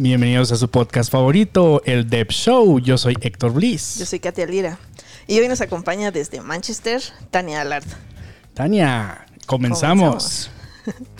[0.00, 2.78] Bienvenidos a su podcast favorito, el Dev Show.
[2.78, 3.96] Yo soy Héctor Bliss.
[3.98, 4.78] Yo soy Katia Lira.
[5.26, 7.02] Y hoy nos acompaña desde Manchester
[7.32, 7.82] Tania Allard.
[8.54, 10.52] Tania, comenzamos.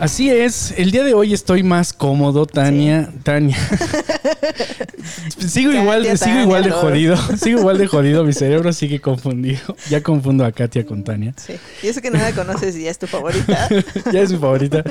[0.00, 3.12] Así es, el día de hoy estoy más cómodo, Tania.
[3.22, 3.58] Tania.
[5.46, 7.16] sigo igual, sigo igual de jodido.
[7.36, 9.60] Sigo igual de jodido, mi cerebro sigue confundido.
[9.90, 11.34] Ya confundo a Katia con Tania.
[11.36, 11.52] Sí.
[11.82, 13.68] Y eso que no la conoces y ya es tu favorita.
[14.10, 14.82] ya es mi favorita.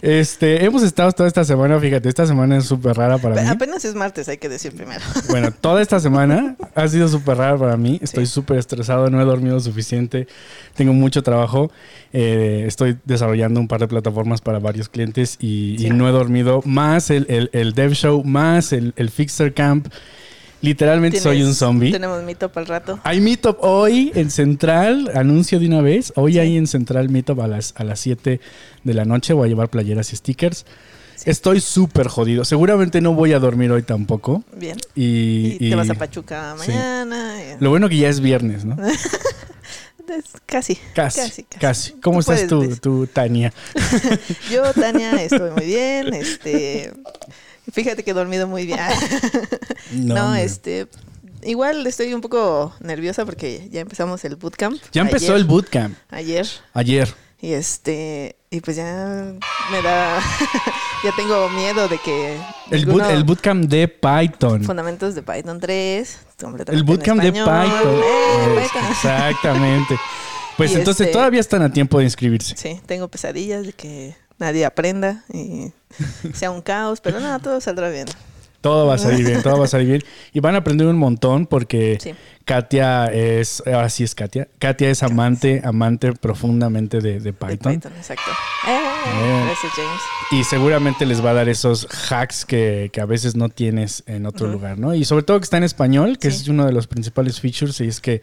[0.00, 3.48] Este, hemos estado toda esta semana, fíjate, esta semana es súper rara para mí.
[3.48, 5.02] Apenas es martes, hay que decir primero.
[5.28, 7.98] bueno, toda esta semana ha sido súper rara para mí.
[8.00, 10.28] Estoy súper estresado, no he dormido suficiente,
[10.76, 11.72] tengo mucho trabajo.
[12.12, 16.62] Eh, estoy desarrollando un par de plataformas para varios clientes y, no he dormido.
[16.64, 19.88] Más el, el, Dev Show, más el, el Fixer Camp.
[20.62, 21.90] Literalmente soy un zombie.
[21.90, 23.00] Tenemos Meetup al rato.
[23.02, 26.12] Hay Meetup hoy en Central, anuncio de una vez.
[26.14, 28.40] Hoy hay en Central Meetup a las, a las 7
[28.84, 29.32] de la noche.
[29.32, 30.64] Voy a llevar playeras y stickers.
[31.24, 32.44] Estoy súper jodido.
[32.44, 34.44] Seguramente no voy a dormir hoy tampoco.
[34.56, 34.76] Bien.
[34.94, 37.34] Y, te vas a Pachuca mañana.
[37.58, 38.76] Lo bueno que ya es viernes, ¿no?
[40.46, 41.44] Casi, casi.
[41.58, 43.52] Casi, ¿Cómo estás tú, Tania?
[44.50, 46.12] Yo, Tania, estoy muy bien.
[46.14, 46.92] Este,
[47.72, 48.80] fíjate que he dormido muy bien.
[49.92, 50.88] no, este,
[51.42, 54.80] igual estoy un poco nerviosa porque ya empezamos el bootcamp.
[54.92, 55.96] Ya empezó el bootcamp.
[56.10, 56.46] Ayer.
[56.72, 57.14] Ayer.
[57.42, 59.34] Y este, y pues ya
[59.72, 60.20] me da,
[61.04, 62.40] ya tengo miedo de que...
[62.70, 64.62] El, el bootcamp de Python.
[64.62, 66.18] Fundamentos de Python 3.
[66.68, 68.00] El bootcamp de Python.
[68.02, 69.98] Eh, exactamente.
[70.56, 72.54] Pues entonces este todavía están a tiempo de inscribirse.
[72.56, 75.72] Sí, tengo pesadillas de que nadie aprenda y
[76.34, 78.06] sea un caos, pero nada, todo saldrá bien.
[78.62, 80.02] Todo va a salir bien, todo va a salir bien.
[80.32, 81.98] Y van a aprender un montón porque
[82.44, 84.48] Katia es, ahora sí es Katia.
[84.58, 87.74] Katia es amante, amante profundamente de, Python.
[87.74, 88.30] Python, exacto.
[88.66, 90.00] Eh, eh, gracias, James.
[90.30, 94.46] Y seguramente les va a dar esos hacks que, a veces no tienes en otro
[94.46, 94.94] lugar, ¿no?
[94.94, 97.88] Y sobre todo que está en español, que es uno de los principales features, y
[97.88, 98.22] es que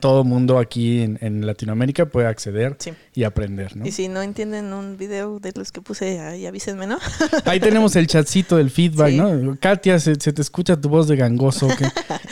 [0.00, 2.76] todo mundo aquí en, Latinoamérica puede acceder
[3.14, 3.86] y aprender, ¿no?
[3.86, 6.98] Y si no entienden un video de los que puse, ahí avísenme, ¿no?
[7.44, 9.56] Ahí tenemos el chatcito del feedback, ¿no?
[9.60, 11.68] Katia, se, te escucha tu voz de gangoso.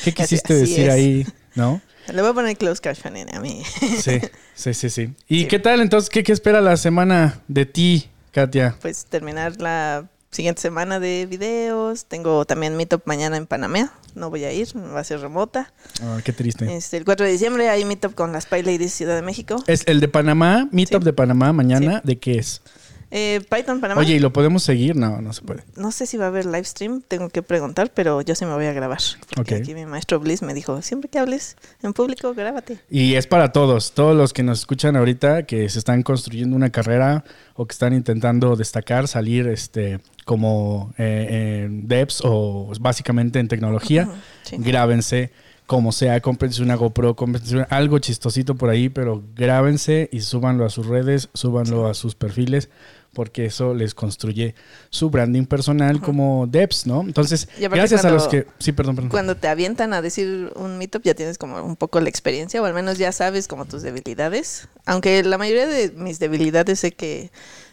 [0.04, 1.80] ¿Qué, quisiste decir ahí, no?
[2.12, 3.62] Le voy a poner close captioning a mí.
[4.00, 4.18] Sí,
[4.54, 5.10] sí, sí, sí.
[5.28, 6.08] ¿Y qué tal entonces?
[6.08, 8.76] ¿Qué, ¿Qué espera la semana de ti, Katia?
[8.80, 12.04] Pues terminar la siguiente semana de videos.
[12.06, 13.92] Tengo también Meetup mañana en Panamá.
[14.14, 15.72] No voy a ir, va a ser remota.
[16.02, 16.76] Ah, qué triste.
[16.76, 19.62] Este, el 4 de diciembre hay Meetup con las Py Ladies Ciudad de México.
[19.66, 22.00] Es el de Panamá, Meetup de Panamá mañana.
[22.04, 22.62] ¿De qué es?
[23.10, 24.00] Eh, Python Panamá.
[24.00, 24.94] Oye, ¿y lo podemos seguir?
[24.94, 25.64] No, no se puede.
[25.76, 28.54] No sé si va a haber live stream, tengo que preguntar, pero yo sí me
[28.54, 28.98] voy a grabar.
[29.34, 32.78] Porque aquí mi maestro Bliss me dijo, siempre que hables en público, grábate.
[32.90, 36.70] Y es para todos, todos los que nos escuchan ahorita, que se están construyendo una
[36.70, 37.24] carrera
[37.54, 44.08] o que están intentando destacar, salir este como eh, en devs o básicamente en tecnología,
[44.52, 45.32] grábense
[45.68, 50.70] como sea, cómprense una GoPro, cómprense algo chistosito por ahí, pero grábense y súbanlo a
[50.70, 52.70] sus redes, súbanlo a sus perfiles
[53.12, 54.54] porque eso les construye
[54.90, 57.00] su branding personal como devs, ¿no?
[57.00, 58.46] Entonces, gracias a los que...
[58.58, 59.10] Sí, perdón, perdón.
[59.10, 62.64] Cuando te avientan a decir un meetup ya tienes como un poco la experiencia o
[62.64, 64.68] al menos ya sabes como tus debilidades.
[64.86, 67.30] Aunque la mayoría de mis debilidades sé que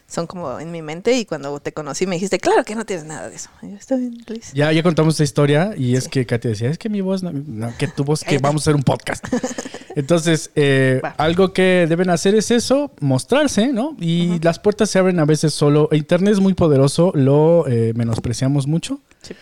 [0.08, 3.06] son como en mi mente y cuando te conocí me dijiste, claro que no tienes
[3.06, 3.50] nada de eso.
[3.78, 4.18] Está bien,
[4.54, 7.74] Ya, ya contamos esta historia y es que Katy decía, es que mi voz, no,
[7.78, 9.26] que tu voz, que vamos a hacer un podcast.
[9.96, 13.96] Entonces, eh, algo que deben hacer es eso, mostrarse, ¿no?
[14.00, 15.90] Y las puertas se abren a veces solo.
[15.92, 19.00] Internet es muy poderoso, lo eh, menospreciamos mucho.
[19.22, 19.34] Sí.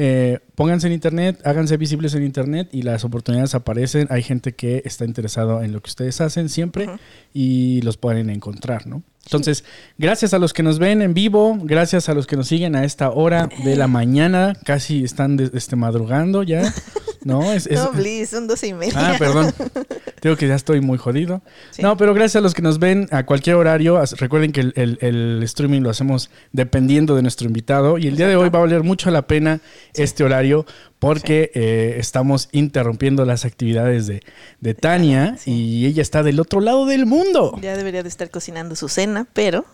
[0.00, 4.06] Eh, pónganse en internet, háganse visibles en internet y las oportunidades aparecen.
[4.10, 6.88] Hay gente que está interesado en lo que ustedes hacen siempre
[7.34, 9.02] y los pueden encontrar, ¿no?
[9.28, 9.62] Entonces,
[9.98, 12.84] gracias a los que nos ven en vivo, gracias a los que nos siguen a
[12.84, 16.72] esta hora de la mañana, casi están este, madrugando ya.
[17.28, 18.94] No, es, no, please, son doce y media.
[18.96, 19.52] Ah, perdón.
[20.22, 21.42] Digo que ya estoy muy jodido.
[21.78, 24.02] No, pero gracias a los que nos ven a cualquier horario.
[24.16, 27.98] Recuerden que el, streaming lo hacemos dependiendo de nuestro invitado.
[27.98, 29.60] Y el día de hoy va a valer mucho la pena
[29.92, 30.64] este horario
[30.98, 34.22] porque eh, estamos interrumpiendo las actividades de,
[34.60, 37.58] de Tania y ella está del otro lado del mundo.
[37.60, 39.66] Ya debería de estar cocinando su cena, pero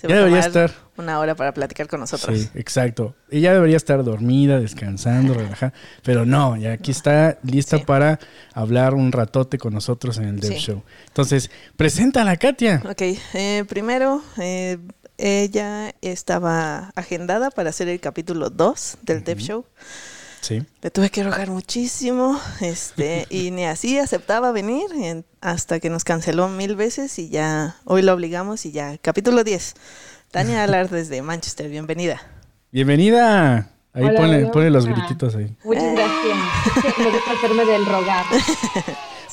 [0.00, 0.72] Se ya debería estar.
[0.96, 2.38] Una hora para platicar con nosotros.
[2.38, 3.14] Sí, exacto.
[3.30, 5.74] Ella debería estar dormida, descansando, relajada.
[6.02, 8.18] Pero no, ya aquí está lista para
[8.54, 10.82] hablar un ratote con nosotros en el Dev Show.
[11.08, 12.80] Entonces, preséntala, Katia.
[12.88, 13.02] Ok,
[13.34, 14.78] eh, primero, eh,
[15.18, 19.66] ella estaba agendada para hacer el capítulo 2 del Dev Show.
[20.40, 20.62] Sí.
[20.82, 24.86] Le tuve que rogar muchísimo, este, y ni así aceptaba venir,
[25.40, 28.96] hasta que nos canceló mil veces y ya, hoy lo obligamos y ya.
[28.98, 29.74] Capítulo 10.
[30.30, 32.20] Tania Alar desde Manchester, bienvenida.
[32.72, 33.70] Bienvenida.
[33.92, 34.06] Ahí
[34.52, 35.56] pone, los grititos ahí.
[35.64, 36.98] Muchas gracias.
[36.98, 38.24] Me gusta hacerme del rogar.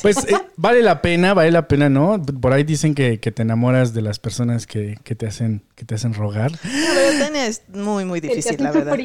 [0.01, 2.21] Pues eh, vale la pena, vale la pena, ¿no?
[2.21, 6.13] Por ahí dicen que, te enamoras de las personas que, te hacen que te hacen
[6.13, 6.51] rogar.
[6.51, 8.95] No, pero Tania es muy, muy difícil, la verdad.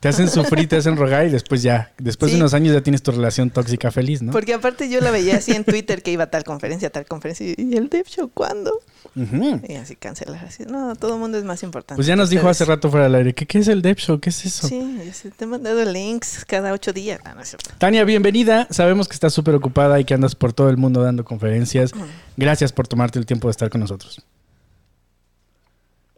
[0.00, 3.02] Te hacen sufrir, te hacen rogar y después ya, después de unos años ya tienes
[3.02, 4.30] tu relación tóxica feliz, ¿no?
[4.30, 7.06] Porque aparte yo la veía así en Twitter que iba a tal conferencia, a tal
[7.06, 7.54] conferencia.
[7.56, 8.80] ¿Y el Dev Show cuándo?
[9.14, 10.64] Y así cancelar, así.
[10.64, 11.96] No, todo el mundo es más importante.
[11.96, 14.20] Pues ya nos dijo hace rato fuera del aire, ¿qué, ¿qué es el Dev Show?
[14.20, 14.68] ¿Qué es eso?
[14.68, 17.20] Sí, te he mandado links cada ocho días.
[17.78, 18.66] Tania, bienvenida.
[18.70, 21.92] Sabemos que estás súper ocupada y que andas por todo el mundo dando conferencias.
[22.36, 24.22] Gracias por tomarte el tiempo de estar con nosotros.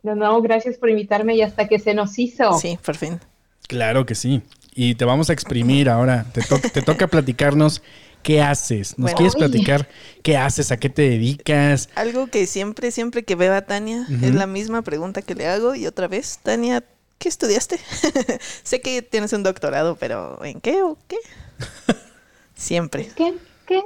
[0.03, 2.59] No, no, gracias por invitarme y hasta que se nos hizo.
[2.59, 3.21] Sí, por fin.
[3.69, 4.43] Claro que sí.
[4.75, 6.27] Y te vamos a exprimir ahora.
[6.33, 7.83] Te, te toca platicarnos
[8.23, 8.99] qué haces.
[8.99, 9.89] ¿Nos quieres platicar
[10.23, 10.73] qué haces?
[10.73, 11.89] ¿A qué te dedicas?
[11.95, 15.75] Algo que siempre, siempre que veo a Tania, es la misma pregunta que le hago.
[15.75, 16.85] Y otra vez, Tania,
[17.19, 17.79] ¿qué estudiaste?
[18.63, 21.17] sé que tienes un doctorado, pero ¿en qué o qué?
[22.55, 23.11] siempre.
[23.17, 23.35] ¿Qué?
[23.67, 23.83] ¿Qué?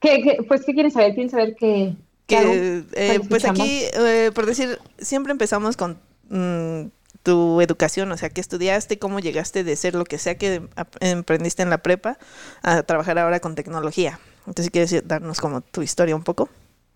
[0.00, 1.14] ¿Qué, Pues, ¿qué quieres saber?
[1.14, 1.94] ¿Quieres saber qué?
[2.26, 6.88] Que, eh, pues aquí, eh, por decir, siempre empezamos con mm,
[7.26, 10.62] tu educación, o sea, qué estudiaste, cómo llegaste de ser lo que sea que
[11.00, 12.18] emprendiste en la prepa
[12.62, 14.20] a trabajar ahora con tecnología.
[14.46, 16.48] Entonces, ¿quieres darnos como tu historia un poco?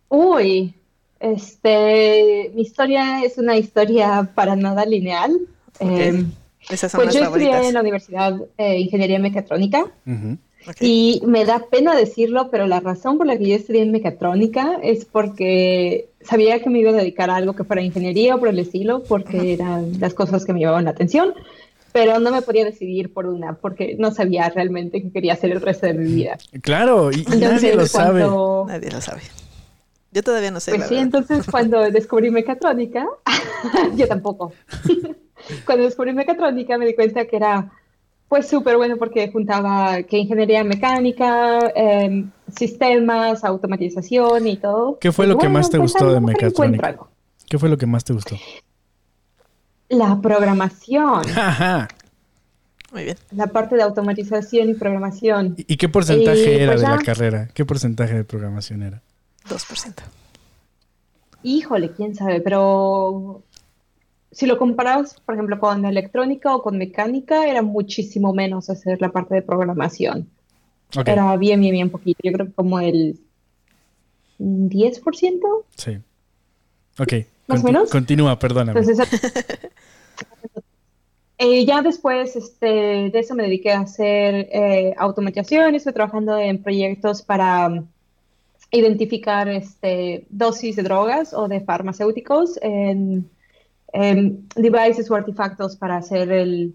[0.08, 0.72] Uy,
[1.18, 5.36] este, mi historia es una historia para nada lineal.
[5.80, 6.30] Em,
[6.68, 9.84] Esas son pues yo estudié en la Universidad de Ingeniería Mecatrónica.
[10.80, 14.78] Y me da pena decirlo, pero la razón por la que yo estudié en mecatrónica
[14.82, 18.48] es porque sabía que me iba a dedicar a algo que fuera ingeniería o por
[18.48, 21.34] el estilo, porque eran las cosas que me llamaban la atención,
[21.92, 25.60] pero no me podía decidir por una, porque no sabía realmente qué quería hacer el
[25.60, 26.38] resto de mi vida.
[26.62, 28.20] Claro, y, nadie lo sabe.
[28.66, 29.22] Nadie lo sabe.
[30.12, 30.74] Yo todavía no sé.
[30.74, 33.06] Pues sí, entonces cuando descubrí mecatrónica,
[33.96, 34.52] yo tampoco.
[35.64, 37.70] cuando descubrí mecatrónica me di cuenta que era
[38.30, 45.00] pues súper bueno porque juntaba que ingeniería mecánica, em, sistemas, automatización y todo.
[45.00, 46.96] ¿Qué fue lo que más te pues gustó de mecatrónica?
[47.48, 48.36] ¿Qué fue lo que más te gustó?
[49.88, 51.22] La programación.
[52.92, 53.16] Muy bien.
[53.32, 55.56] La parte de automatización y programación.
[55.58, 57.48] ¿Y qué porcentaje era pues de la carrera?
[57.52, 59.02] ¿Qué porcentaje de programación era?
[59.48, 59.94] 2%.
[61.42, 63.42] Híjole, quién sabe, pero
[64.32, 69.10] si lo comparas, por ejemplo, con electrónica o con mecánica, era muchísimo menos hacer la
[69.10, 70.28] parte de programación.
[71.04, 72.20] Era bien, bien, bien poquito.
[72.22, 73.18] Yo creo que como el
[74.38, 75.40] 10%.
[75.76, 75.98] Sí.
[76.98, 77.12] Ok.
[77.46, 77.90] Más o menos.
[77.90, 78.80] Continúa, perdóname.
[81.38, 85.74] eh, ya después este, de eso me dediqué a hacer eh, automatización.
[85.74, 87.86] Estoy trabajando en proyectos para um,
[88.70, 93.28] identificar este, dosis de drogas o de farmacéuticos en
[93.92, 96.75] Em, devices o artefactos para hacer el,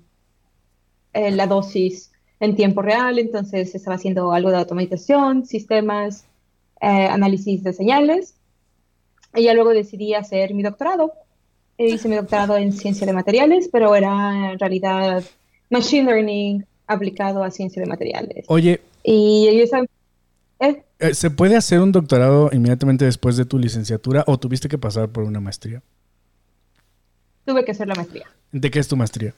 [1.13, 3.19] eh, la dosis en tiempo real.
[3.19, 6.25] Entonces estaba haciendo algo de automatización, sistemas,
[6.81, 8.35] eh, análisis de señales.
[9.33, 11.13] Y ya luego decidí hacer mi doctorado.
[11.77, 15.23] E hice mi doctorado en ciencia de materiales, pero era en realidad
[15.69, 18.45] machine learning aplicado a ciencia de materiales.
[18.47, 18.81] Oye.
[19.03, 19.47] Y
[20.59, 20.83] ¿eh?
[21.13, 25.23] ¿Se puede hacer un doctorado inmediatamente después de tu licenciatura o tuviste que pasar por
[25.23, 25.81] una maestría?
[27.45, 28.27] Tuve que hacer la maestría.
[28.51, 29.33] ¿De qué es tu maestría?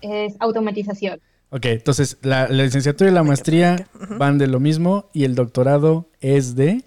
[0.00, 1.20] Es automatización.
[1.50, 3.88] Ok, entonces la, licenciatura y la maestría
[4.18, 6.84] van de lo mismo y el doctorado es de...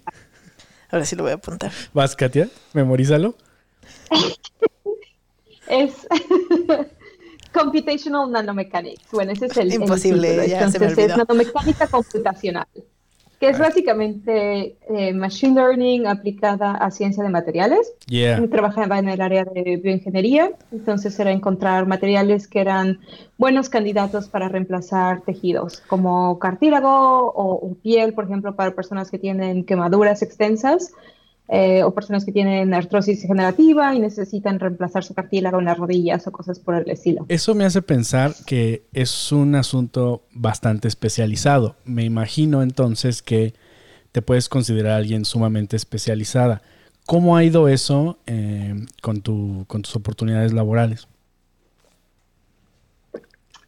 [0.90, 1.70] Ahora sí lo voy a apuntar.
[1.92, 2.48] ¿Vas, Katia?
[2.72, 3.36] Memorízalo.
[5.68, 5.92] es
[7.52, 9.10] Computational Nanomechanics.
[9.12, 9.72] Bueno, ese es el...
[9.74, 11.02] Imposible, ya se me olvidó.
[11.02, 12.66] es nanomecánica computacional
[13.44, 17.92] que es básicamente eh, Machine Learning aplicada a ciencia de materiales.
[18.50, 23.00] Trabajaba en el área de bioingeniería, entonces era encontrar materiales que eran
[23.36, 29.66] buenos candidatos para reemplazar tejidos, como cartílago o piel, por ejemplo, para personas que tienen
[29.66, 30.94] quemaduras extensas.
[31.48, 36.26] Eh, o personas que tienen artrosis degenerativa y necesitan reemplazar su cartílago en las rodillas
[36.26, 37.26] o cosas por el estilo.
[37.28, 41.76] Eso me hace pensar que es un asunto bastante especializado.
[41.84, 43.52] Me imagino entonces que
[44.10, 46.62] te puedes considerar alguien sumamente especializada.
[47.04, 51.08] ¿Cómo ha ido eso eh, con, tu, con tus oportunidades laborales?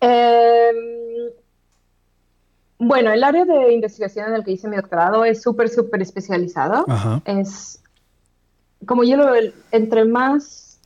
[0.01, 0.96] Em,
[2.79, 6.85] bueno, el área de investigación en el que hice mi doctorado es súper, súper especializado.
[7.25, 7.83] Es,
[8.85, 9.33] como yo lo,
[9.73, 10.79] entre más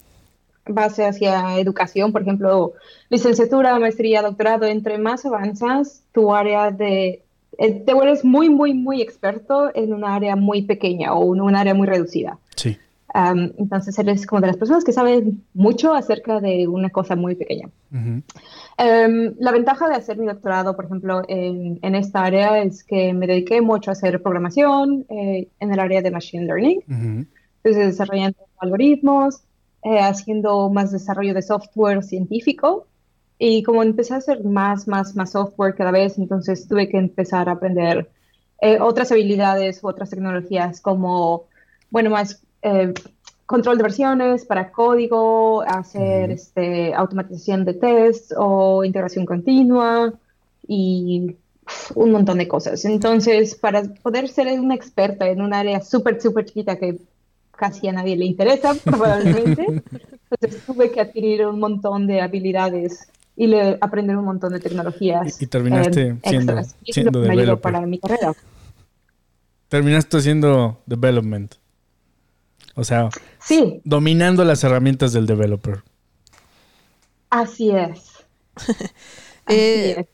[0.66, 2.74] base hacia educación, por ejemplo,
[3.08, 7.22] licenciatura, maestría, doctorado, entre más avanzas, tu área de,
[7.58, 11.56] eh, te vuelves muy, muy, muy experto en un área muy pequeña o en un
[11.56, 12.38] área muy reducida.
[12.56, 12.78] Sí.
[13.14, 17.68] Entonces eres como de las personas que saben mucho acerca de una cosa muy pequeña.
[18.78, 23.26] Em, la ventaja de hacer mi doctorado, por ejemplo, en, esta área es que me
[23.26, 26.80] dediqué mucho a hacer programación eh, en el área de Machine Learning.
[27.62, 29.42] Entonces, desarrollando algoritmos,
[29.82, 32.86] eh, haciendo más desarrollo de software científico.
[33.38, 37.48] Y como empecé a hacer más, más, más software cada vez, entonces tuve que empezar
[37.48, 38.10] a aprender
[38.60, 41.44] eh, otras habilidades u otras tecnologías como,
[41.90, 42.42] bueno, más
[43.46, 50.12] control de versiones para código, hacer este, automatización de test o integración continua
[50.68, 51.36] y
[51.94, 52.84] un montón de cosas.
[52.84, 56.98] Entonces, para poder ser una experta en un área súper, súper chiquita que
[57.50, 59.66] casi a nadie le interesa, probablemente,
[60.30, 65.40] entonces tuve que adquirir un montón de habilidades y le, aprender un montón de tecnologías.
[65.42, 67.60] Y, terminaste eh, siendo, siendo developer.
[67.60, 68.32] para mi carrera.
[69.68, 71.54] Terminaste haciendo development.
[72.74, 73.08] O sea,
[73.42, 73.80] sí.
[73.84, 75.82] dominando las herramientas del developer.
[77.30, 78.00] Así es.
[79.52, 80.06] Eh,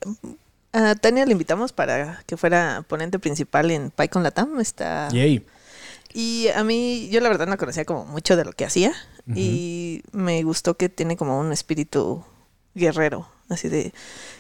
[0.73, 4.59] a Tania le invitamos para que fuera ponente principal en PyCon Latam.
[4.61, 5.11] Está...
[6.15, 8.95] Y a mí, yo la verdad no conocía como mucho de lo que hacía.
[9.35, 12.25] Y me gustó que tiene como un espíritu
[12.75, 13.29] guerrero.
[13.51, 13.93] Así de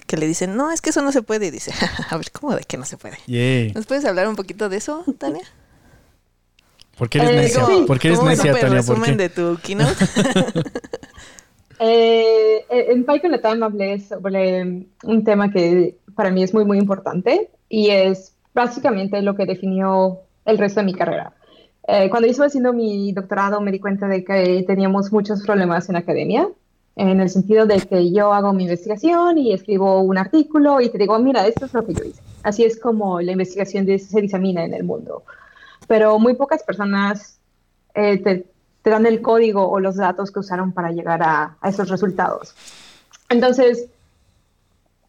[0.06, 1.48] que le dicen, no, es que eso no se puede.
[1.48, 1.72] Y dice,
[2.08, 3.18] a ver, ¿cómo de que no se puede?
[3.74, 5.42] ¿Nos puedes hablar un poquito de eso, Tania?
[6.98, 7.86] ¿Por qué eres eh, necia?
[7.86, 8.76] ¿Por qué eres necia, Tania?
[8.76, 9.92] resumen de tu keynote?
[11.78, 17.50] eh, en Python Latam hablé sobre un tema que para mí es muy, muy importante
[17.68, 21.32] y es básicamente lo que definió el resto de mi carrera.
[21.86, 25.96] Eh, cuando hice haciendo mi doctorado me di cuenta de que teníamos muchos problemas en
[25.96, 26.48] academia,
[26.96, 30.96] en el sentido de que yo hago mi investigación y escribo un artículo y te
[30.96, 32.22] digo, mira, esto es lo que yo hice.
[32.42, 35.24] Así es como la investigación se disemina en el mundo
[35.86, 37.38] pero muy pocas personas
[37.94, 38.46] eh, te,
[38.88, 42.54] dan el código o los datos que usaron para llegar a, esos resultados.
[43.28, 43.88] Entonces,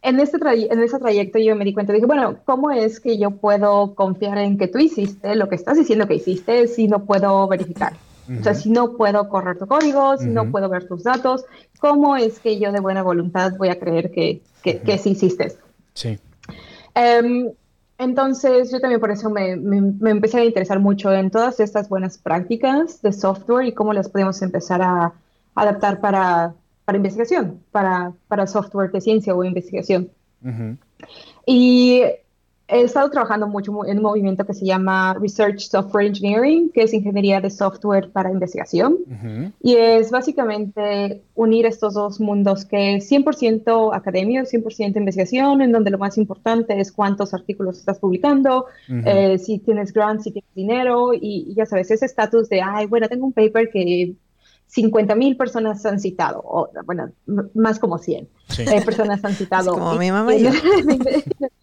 [0.01, 0.37] en, este
[0.71, 4.39] en ese trayecto yo me di cuenta, dije, bueno, ¿cómo es que yo puedo confiar
[4.39, 7.93] en que tú hiciste lo que estás diciendo que hiciste si no puedo verificar?
[8.39, 11.45] O sea, si no puedo correr tu código, si no puedo ver tus datos,
[11.79, 15.55] ¿cómo es que yo de buena voluntad voy a creer que, que, que sí hiciste?
[15.93, 16.19] Sí.
[16.93, 17.51] Um,
[17.97, 23.01] entonces, yo también por eso me, empecé a interesar mucho en todas estas buenas prácticas
[23.01, 25.13] de software y cómo las podemos empezar a
[25.55, 26.53] adaptar para,
[26.93, 30.09] investigación, para, para software de ciencia o investigación.
[31.45, 32.03] Y
[32.69, 36.93] he estado trabajando mucho en un movimiento que se llama Research Software Engineering, que es
[36.93, 38.97] ingeniería de software para investigación.
[39.61, 45.91] Y es básicamente unir estos dos mundos que es 100% academia, 100% investigación, en donde
[45.91, 51.11] lo más importante es cuántos artículos estás publicando, eh, si tienes grants, si tienes dinero,
[51.13, 54.13] y, ya sabes, ese estatus de, ay, bueno, tengo un paper que
[54.67, 57.09] 50 mil personas han citado, o bueno,
[57.53, 58.27] más como 100
[58.59, 59.71] eh, personas han citado.
[59.71, 60.33] como mi mamá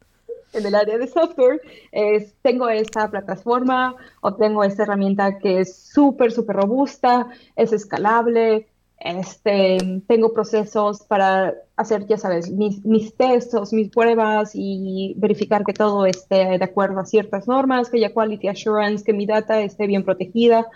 [0.55, 1.61] en el área de software
[1.93, 8.69] es, tengo esta plataforma o tengo esta herramienta que es súper, súper robusta, es escalable,
[8.99, 15.75] este, tengo procesos para hacer, ya sabes, mis, mis textos, mis pruebas y verificar que
[15.75, 19.87] todo esté de acuerdo a ciertas normas, que haya quality assurance, que mi data esté
[19.87, 20.67] bien protegida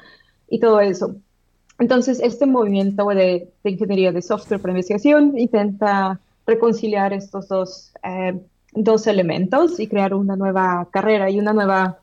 [0.48, 1.16] y todo eso.
[1.78, 8.38] Entonces, este movimiento de, de ingeniería de software para investigación intenta reconciliar estos dos eh,
[8.84, 11.98] dos elementos y crear una nueva carrera y una nueva,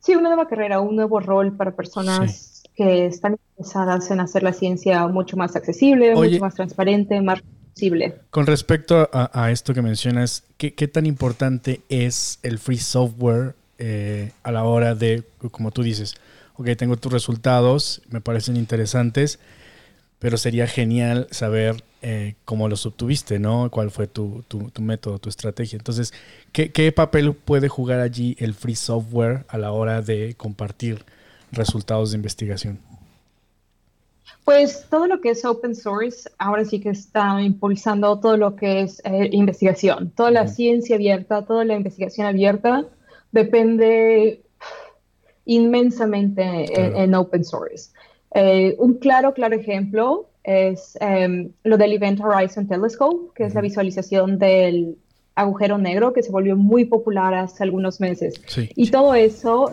[0.00, 4.52] sí, una nueva carrera, un nuevo rol para personas que están interesadas en hacer la
[4.52, 8.14] ciencia mucho más accesible, mucho más transparente, más posible.
[8.30, 14.52] Con respecto a, esto que mencionas, ¿qué, tan importante es el free software eh, a
[14.52, 16.14] la hora de, como tú dices,
[16.56, 19.38] ok, tengo tus resultados, me parecen interesantes,
[20.22, 23.68] pero sería genial saber eh, cómo los obtuviste, ¿no?
[23.72, 24.44] ¿Cuál fue tu,
[24.80, 25.76] método, tu estrategia?
[25.76, 26.14] Entonces,
[26.52, 31.04] ¿qué, papel puede jugar allí el free software a la hora de compartir
[31.50, 32.78] resultados de investigación?
[34.44, 38.82] Pues todo lo que es open source ahora sí que está impulsando todo lo que
[38.82, 42.86] es eh, investigación, toda la ciencia abierta, toda la investigación abierta
[43.32, 44.40] depende
[45.46, 47.90] inmensamente en, open source.
[48.34, 53.60] Eh, un claro, claro ejemplo es em, lo del Event Horizon Telescope, que es la
[53.60, 54.96] visualización del
[55.34, 58.34] agujero negro que se volvió muy popular hace algunos meses.
[58.74, 59.72] y todo eso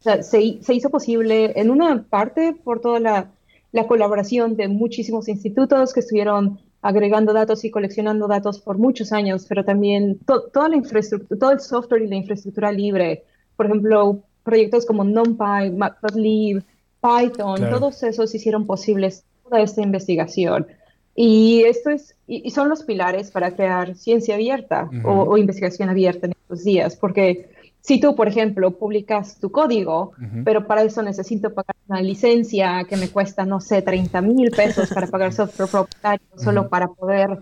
[0.00, 3.30] se, se, hizo posible en una parte por toda la,
[3.72, 9.46] la colaboración de muchísimos institutos que estuvieron agregando datos y coleccionando datos por muchos años,
[9.48, 10.18] pero también
[10.52, 13.24] toda la infraestructura, todo el software y la infraestructura libre.
[13.56, 16.62] Por ejemplo, proyectos como NumPy, Matplotlib,
[17.00, 20.66] Python, todos esos hicieron posibles toda esta investigación.
[21.14, 26.32] Y esto es, y, son los pilares para crear ciencia abierta o, investigación abierta en
[26.32, 27.50] estos días, porque
[27.80, 30.12] si tú, por ejemplo, publicas tu código,
[30.44, 34.90] pero para eso necesito pagar una licencia que me cuesta, no sé, 30 mil pesos
[34.90, 37.38] para pagar software propietario solo para poder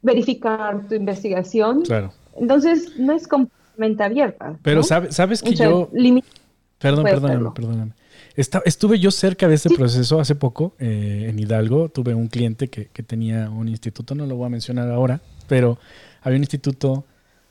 [0.00, 1.82] verificar tu investigación.
[1.82, 2.12] Claro.
[2.36, 4.56] Entonces, no es completamente abierta.
[4.62, 5.90] Pero sabes que yo...
[6.78, 7.92] Perdón, perdóname, perdóname.
[8.40, 11.88] Estuve yo cerca de ese proceso hace poco eh, en Hidalgo.
[11.88, 15.78] Tuve un cliente que, que, tenía un instituto, no lo voy a mencionar ahora, pero
[16.22, 17.04] había un instituto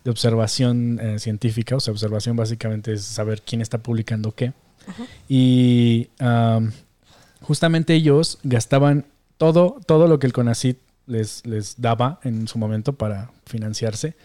[0.03, 1.75] de observación eh, científica.
[1.75, 4.53] O sea, observación básicamente es saber quién está publicando qué.
[5.27, 6.09] Y
[7.41, 9.05] justamente ellos gastaban
[9.37, 14.15] todo, todo lo que el CONACIT les, les daba en su momento para financiarse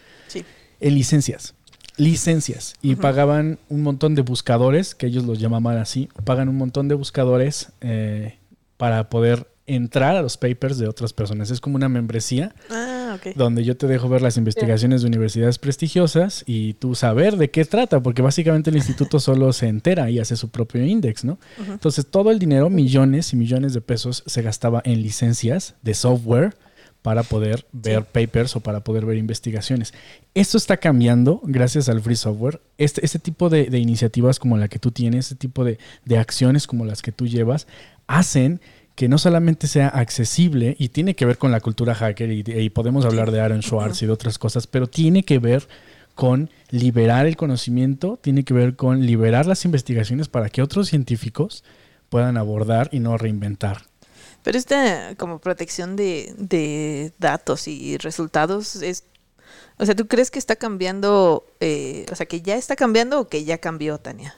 [0.79, 1.54] en licencias
[1.97, 6.87] licencias y pagaban un montón de buscadores, que ellos los llamaban así, pagan un montón
[6.87, 8.37] de buscadores eh,
[8.77, 11.49] para poder entrar a los papers de otras personas.
[11.49, 16.43] Es como una membresía ah, donde yo te dejo ver las investigaciones de universidades prestigiosas
[16.45, 20.35] y tú saber de qué trata, porque básicamente el instituto solo se entera y hace
[20.35, 21.39] su propio index, ¿no?
[21.67, 26.55] Entonces todo el dinero, millones y millones de pesos, se gastaba en licencias de software
[27.05, 29.93] para poder ver papers o para poder ver investigaciones.
[30.33, 32.61] Esto está cambiando gracias al free software.
[32.79, 35.77] Este, este tipo de, iniciativas como la que tú tienes, este tipo de,
[36.17, 37.67] acciones como las que tú llevas,
[38.07, 38.59] hacen
[38.95, 43.05] que no solamente sea accesible y tiene que ver con la cultura hacker y, podemos
[43.05, 45.67] hablar de Aaron Schwartz y de otras cosas, pero tiene que ver
[46.15, 51.63] con liberar el conocimiento, tiene que ver con liberar las investigaciones para que otros científicos
[52.09, 53.83] puedan abordar y no reinventar
[54.45, 59.03] pero esta como protección de, datos y resultados es,
[59.79, 63.27] o sea, ¿tú crees que está cambiando, eh, o sea, que ya está cambiando o
[63.27, 64.35] que ya cambió, Tania?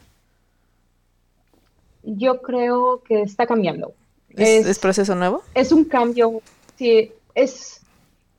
[2.03, 3.93] Yo creo que está cambiando.
[4.29, 5.43] ¿Es, proceso nuevo?
[5.53, 6.41] Es un cambio,
[6.77, 7.81] sí, es...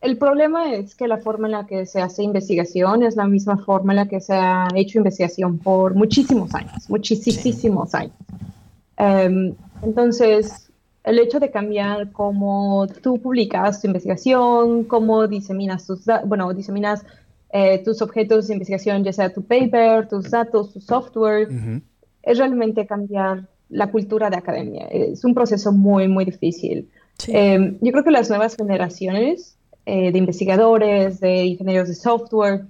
[0.01, 3.59] El problema es que la forma en la que se hace investigación es la misma
[3.59, 8.15] forma en la que se ha hecho investigación por muchísimos años, muchísimos años.
[8.97, 10.68] Em, entonces,
[11.09, 17.05] el hecho de cambiar cómo tú publicas tu investigación, cómo diseminas tus, bueno, diseminas
[17.51, 21.49] eh, tus objetos de investigación, ya sea tu paper, tus datos, tu software,
[22.23, 24.87] es realmente cambiar la cultura de academia.
[24.91, 26.89] Es un proceso muy, muy difícil.
[27.27, 32.67] Em, yo creo que las nuevas generaciones eh, de investigadores, de ingenieros de software,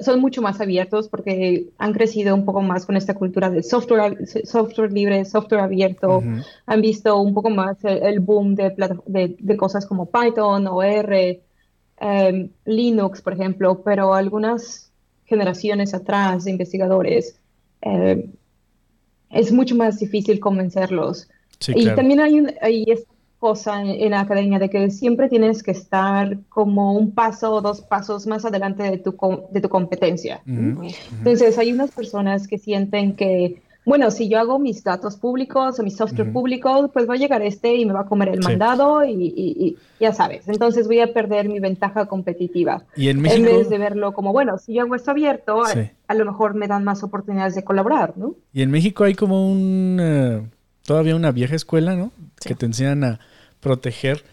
[0.00, 4.26] son mucho más abiertos porque han crecido un poco más con esta cultura de software,
[4.44, 6.22] software libre, software abierto.
[6.66, 8.74] Han visto un poco más el, boom de,
[9.38, 11.42] de, cosas como Python o R,
[12.00, 14.90] em, Linux, por ejemplo, pero algunas
[15.24, 17.36] generaciones atrás de investigadores
[17.82, 18.32] em,
[19.30, 21.28] es mucho más difícil convencerlos.
[21.68, 22.84] y también hay, un, hay
[23.38, 27.80] cosa en, la academia de que siempre tienes que estar como un paso o dos
[27.80, 29.16] pasos más adelante de tu,
[29.50, 30.42] de tu competencia.
[30.46, 35.82] Entonces, hay unas personas que sienten que, bueno, si yo hago mis datos públicos o
[35.82, 39.04] mi software público, pues va a llegar este y me va a comer el mandado
[39.04, 40.48] y, ya sabes.
[40.48, 42.82] Entonces voy a perder mi ventaja competitiva.
[42.96, 43.56] ¿Y en, México?
[43.56, 46.82] vez de verlo como, bueno, si yo hago esto abierto, a, lo mejor me dan
[46.82, 48.34] más oportunidades de colaborar, ¿no?
[48.52, 50.50] Y en México hay como un...
[50.88, 52.12] Todavía una vieja escuela, ¿no?
[52.40, 53.20] Que te enseñan a
[53.60, 54.24] proteger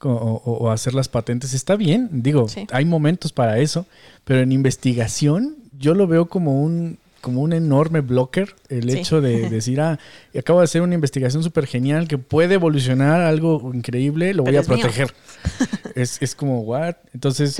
[0.00, 1.54] o, hacer las patentes.
[1.54, 3.86] Está bien, digo, hay momentos para eso,
[4.26, 9.48] pero en investigación yo lo veo como un, como un enorme blocker el hecho de
[9.48, 9.98] decir, ah,
[10.38, 14.62] acabo de hacer una investigación súper genial que puede evolucionar algo increíble, lo voy a
[14.62, 15.14] proteger.
[15.94, 16.96] es, es, como, what?
[17.14, 17.58] Entonces,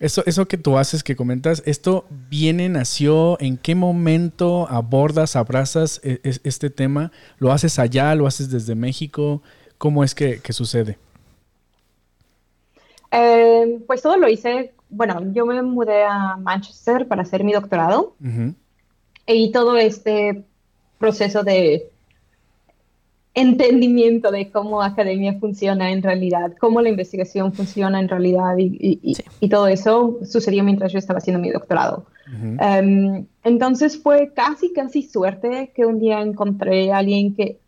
[0.00, 3.38] eso, eso que tú haces, que comentas, ¿esto viene, nació?
[3.40, 7.12] ¿En qué momento abordas, abrazas e, e, este tema?
[7.38, 8.14] ¿Lo haces allá?
[8.14, 9.42] ¿Lo haces desde México?
[9.78, 10.98] ¿Cómo es que, sucede?
[13.12, 18.16] Eh, pues todo lo hice, bueno, yo me mudé a Manchester para hacer mi doctorado
[19.26, 20.44] y todo este
[20.98, 21.90] proceso de
[23.34, 29.66] entendimiento de cómo academia funciona en realidad, cómo la investigación funciona en realidad y, todo
[29.68, 32.06] eso sucedió mientras yo estaba haciendo mi doctorado.
[32.60, 37.58] Em, entonces fue casi, casi suerte que un día encontré a alguien que,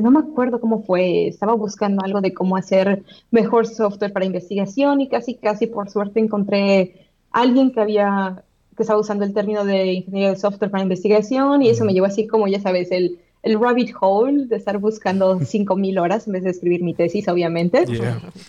[0.00, 5.00] no me acuerdo cómo fue, estaba buscando algo de cómo hacer mejor software para investigación
[5.00, 8.42] y casi, casi por suerte encontré a alguien que había
[8.76, 12.06] que estaba usando el término de ingeniería de software para investigación y eso me llevó
[12.06, 16.44] así como, ya sabes, el, el rabbit hole de estar buscando 5.000 horas en vez
[16.44, 17.84] de escribir mi tesis, obviamente.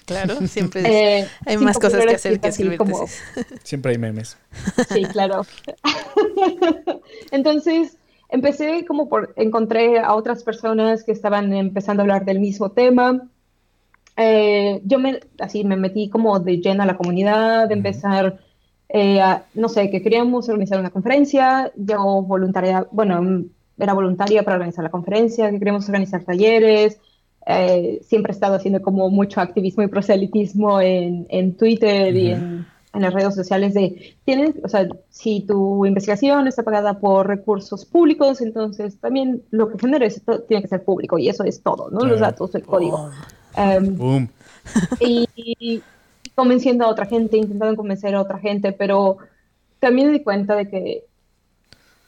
[0.05, 0.81] Claro, siempre
[1.19, 3.21] eh, hay más cosas que hacer que escribir tesis.
[3.63, 4.37] Siempre hay memes.
[4.89, 5.45] Sí, claro.
[7.31, 7.97] Entonces,
[8.29, 13.29] empecé como por, encontré a otras personas que estaban empezando a hablar del mismo tema.
[14.15, 18.39] Eh, yo me, así me metí como de lleno a la comunidad, de empezar,
[18.89, 19.21] eh,
[19.53, 23.45] no sé, que queríamos organizar una conferencia, yo voluntaria, bueno,
[23.77, 26.99] era voluntaria para organizar la conferencia, que queremos organizar talleres.
[27.45, 32.65] Eh, siempre he estado haciendo como mucho activismo y proselitismo en, en Twitter y en,
[32.93, 37.85] en, las redes sociales de, tienes, o sea, si tu investigación está pagada por recursos
[37.85, 42.01] públicos, entonces también lo que generes tiene que ser público y eso es todo, ¿no?
[42.05, 43.11] Los datos, el código.
[43.55, 44.27] Um,
[44.99, 45.81] y, y,
[46.35, 49.17] convenciendo a otra gente, intentando convencer a otra gente, pero
[49.79, 51.03] también me di cuenta de que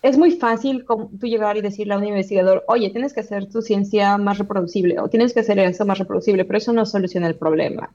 [0.02, 3.62] es muy fácil tú llegar y decirle a un investigador, oye, tienes que hacer tu
[3.62, 7.36] ciencia más reproducible o tienes que hacer eso más reproducible, pero eso no soluciona el
[7.36, 7.94] problema,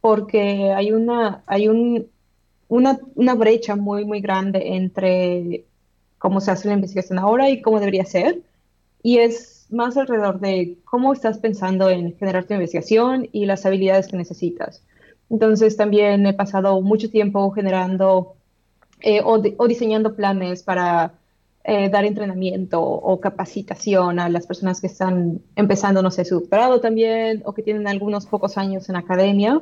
[0.00, 2.08] porque hay una, hay un,
[2.68, 5.64] una, una brecha muy, muy grande entre
[6.18, 8.42] cómo se hace la investigación ahora y cómo debería ser,
[9.02, 14.08] y es más alrededor de cómo estás pensando en generar tu investigación y las habilidades
[14.08, 14.82] que necesitas.
[15.30, 18.34] Entonces también he pasado mucho tiempo generando
[19.00, 21.14] eh, o diseñando planes para
[21.68, 26.80] eh, dar entrenamiento o capacitación a las personas que están empezando, no sé, su doctorado
[26.80, 29.60] también o que tienen algunos pocos años en academia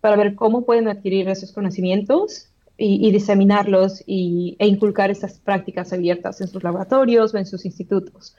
[0.00, 6.40] para ver cómo pueden adquirir esos conocimientos y, diseminarlos y, e inculcar estas prácticas abiertas
[6.40, 8.34] en sus laboratorios o en sus institutos.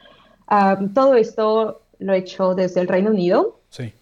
[0.96, 3.60] todo esto lo he hecho desde el Reino Unido.
[3.70, 3.94] Sí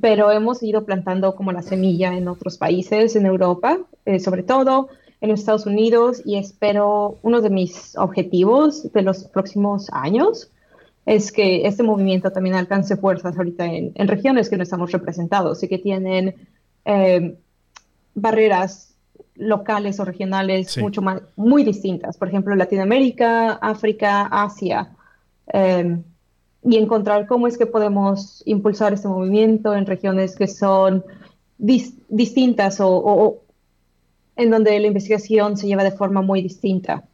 [0.00, 4.88] pero hemos ido plantando como la semilla en otros países, en Europa, eh, sobre todo,
[5.20, 10.50] en Estados Unidos y espero, uno de mis objetivos de los próximos años
[11.06, 15.68] es que este movimiento también alcance fuerzas ahorita en, regiones que no estamos representados y
[15.68, 16.34] que tienen
[16.84, 17.36] eh,
[18.14, 18.94] barreras
[19.34, 22.16] locales o regionales mucho más, muy distintas.
[22.16, 24.90] Por ejemplo, Latinoamérica, África, Asia.
[25.52, 25.96] Eh,
[26.62, 31.04] y encontrar cómo es que podemos impulsar este movimiento en regiones que son
[31.58, 33.42] distintas o,
[34.40, 37.04] en donde la investigación se lleva de forma muy distinta.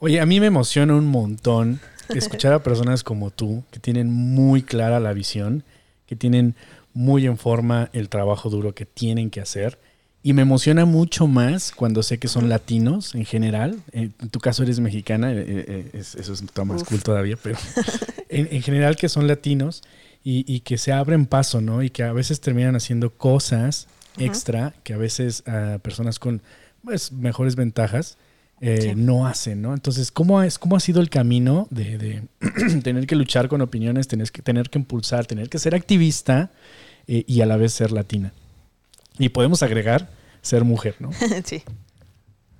[0.00, 4.62] Oye, a mí me emociona un montón escuchar a personas como tú, que tienen muy
[4.62, 5.62] clara la visión,
[6.06, 6.54] que tienen
[6.92, 9.78] muy en forma el trabajo duro que tienen que hacer.
[10.22, 13.78] Y me emociona mucho más cuando sé que son latinos en general.
[13.92, 17.56] En tu caso eres mexicana, eh, eh, eso es más cool todavía, pero
[18.28, 19.82] en, general que son latinos
[20.24, 21.82] y, y, que se abren paso, ¿no?
[21.82, 23.86] Y que a veces terminan haciendo cosas
[24.18, 26.42] extra que a veces a personas con
[26.84, 28.18] pues, mejores ventajas
[28.60, 29.74] eh, no hacen, ¿no?
[29.74, 32.22] Entonces, ¿cómo, es, ¿cómo ha sido el camino de,
[32.82, 36.50] tener que luchar con opiniones, tener que, tener que impulsar, tener que ser activista
[37.06, 38.32] eh, y a la vez ser latina?
[39.18, 40.08] Y podemos agregar
[40.40, 41.10] ser mujer, ¿no?
[41.44, 41.62] sí.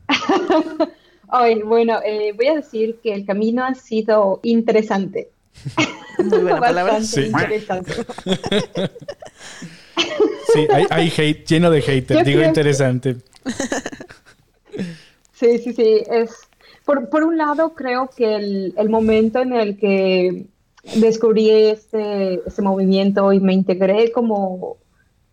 [1.28, 5.30] Ay, bueno, eh, voy a decir que el camino ha sido interesante.
[6.18, 7.02] Muy buena palabra.
[7.02, 7.26] Sí.
[7.26, 7.92] interesante.
[10.52, 13.16] sí, hay, hate, lleno de hate, digo interesante.
[15.35, 16.02] Sí, sí, sí.
[16.11, 16.30] Es,
[16.85, 20.46] por, por un lado, creo que el, el, momento en el que
[20.96, 24.76] descubrí este, este movimiento y me integré como,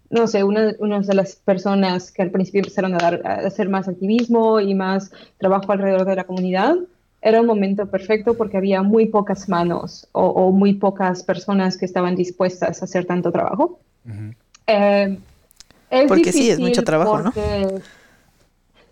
[0.10, 3.70] no sé, una, una, de las personas que al principio empezaron a, dar, a hacer
[3.70, 6.78] más activismo y más trabajo alrededor de la comunidad,
[7.22, 12.16] era un momento perfecto porque había muy pocas manos o, muy pocas personas que estaban
[12.16, 13.80] dispuestas a hacer tanto trabajo.
[14.66, 15.18] Eh,
[16.08, 17.32] porque sí, es mucho trabajo, ¿no?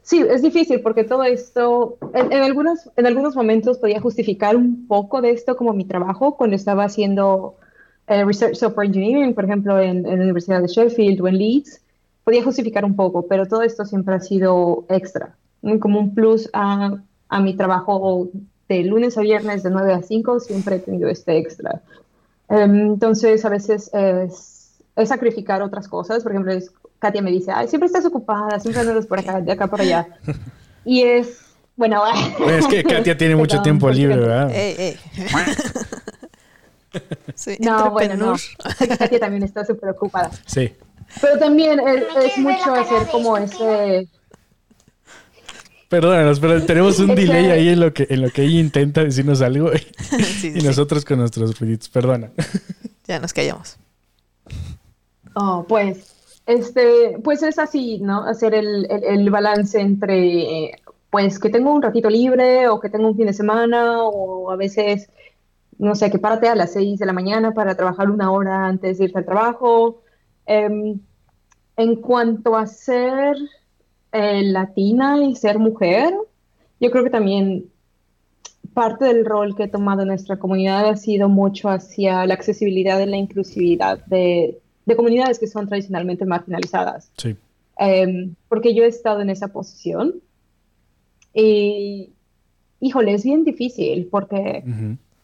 [0.10, 5.22] Sí, es difícil porque todo esto, en, algunos, en algunos momentos podía justificar un poco
[5.22, 7.58] de esto como mi trabajo cuando estaba haciendo
[8.08, 11.82] eh, Research Software Engineering, por ejemplo, en, la Universidad de Sheffield o en Leeds,
[12.24, 15.36] podía justificar un poco, pero todo esto siempre ha sido extra,
[15.80, 18.30] como un plus a, a mi trabajo
[18.67, 21.84] de lunes a viernes de 9 a 5, siempre he tenido este extra.
[22.50, 27.51] Em, entonces, a veces es, es, sacrificar otras cosas, por ejemplo, es Katia me dice,
[27.53, 30.07] Ay, siempre estás ocupada, siempre andas por acá, de acá por allá.
[30.85, 31.39] Y es,
[31.75, 32.01] bueno...
[32.47, 34.49] Es que Katia tiene mucho tiempo libre, ¿verdad?
[37.35, 38.35] Sí, no, bueno, no.
[38.97, 40.31] Katia también está súper ocupada.
[40.45, 40.73] Sí.
[41.21, 44.07] Pero también es, mucho hacer como ese...
[45.89, 49.41] Perdónanos, pero tenemos un delay ahí en lo que en lo que ella intenta decirnos
[49.41, 49.71] algo
[50.43, 51.89] y, nosotros con nuestros ruiditos.
[51.89, 52.29] Perdona.
[53.07, 53.77] Ya nos callamos.
[55.33, 56.18] Oh, pues,
[56.49, 58.23] este, pues es así, ¿no?
[58.23, 60.81] Hacer el, el, balance entre,
[61.12, 64.55] pues, que tengo un ratito libre o que tengo un fin de semana o a
[64.55, 65.12] veces,
[65.77, 68.97] no sé, que párate a las seis de la mañana para trabajar una hora antes
[68.97, 70.01] de irte al trabajo.
[70.47, 70.99] Em,
[71.77, 73.38] en cuanto a ser
[74.12, 76.15] eh, latina y ser mujer,
[76.79, 77.65] yo creo que también
[78.73, 82.99] parte del rol que he tomado en nuestra comunidad ha sido mucho hacia la accesibilidad
[82.99, 84.59] y la inclusividad de,
[84.89, 87.12] de comunidades que son tradicionalmente marginalizadas.
[87.17, 87.36] Sí.
[87.78, 90.15] Em, porque yo he estado en esa posición
[91.34, 92.10] y,
[92.82, 94.63] híjole, es bien difícil porque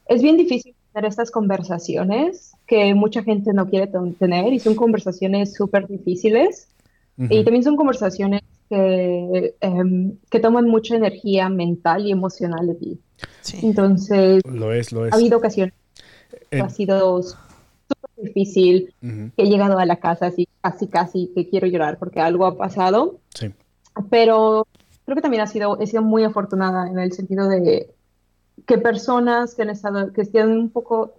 [0.08, 5.54] es bien difícil tener estas conversaciones que mucha gente no quiere tener y son conversaciones
[5.54, 6.69] súper difíciles
[7.17, 12.99] y también son conversaciones que, em, que toman mucha energía mental y emocional de ti.
[13.62, 15.13] Entonces, lo es, lo es.
[15.13, 15.73] ha habido ocasiones
[16.49, 17.21] que ha sido
[18.17, 22.45] difícil, que he llegado a la casa así casi, casi que quiero llorar porque algo
[22.45, 23.19] ha pasado.
[23.34, 23.54] Sí.
[24.10, 24.67] Pero
[25.06, 27.89] creo que también ha sido, he sido muy afortunada en el sentido de
[28.65, 31.13] que personas que han estado, que tienen un poco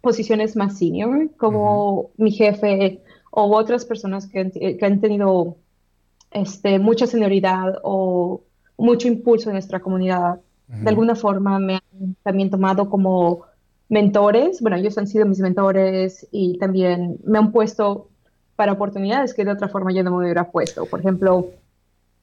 [0.00, 5.56] posiciones más senior, como mi jefe o otras personas que, que, han tenido
[6.30, 8.42] este, mucha senioridad o
[8.76, 13.42] mucho impulso en nuestra comunidad, de alguna forma me han también tomado como
[13.90, 18.08] mentores, bueno, ellos han sido mis mentores y también me han puesto
[18.56, 20.86] para oportunidades que de otra forma yo no me hubiera puesto.
[20.86, 21.50] Por ejemplo,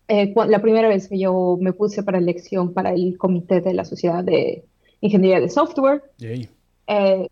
[0.07, 3.83] eh, la primera vez que yo me puse para elección para el comité de la
[3.83, 4.63] Sociedad de
[5.01, 6.03] Ingeniería de Software,
[6.87, 7.27] eh,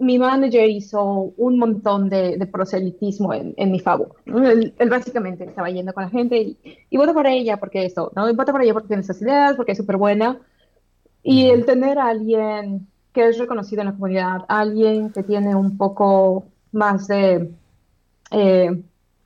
[0.00, 4.16] mi manager hizo un montón de, proselitismo en, mi favor.
[4.26, 6.58] Él, básicamente estaba yendo con la gente y,
[6.90, 8.32] y vota por ella porque esto, ¿no?
[8.34, 10.40] Vota por ella porque tiene esas ideas, porque es súper buena.
[11.22, 15.76] Y el tener a alguien que es reconocido en la comunidad, alguien que tiene un
[15.76, 17.50] poco más de
[18.30, 18.82] eh,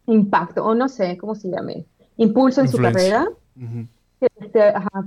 [0.06, 1.84] impacto, o no sé cómo se llame,
[2.16, 3.28] impulso en su carrera,
[4.18, 4.30] que,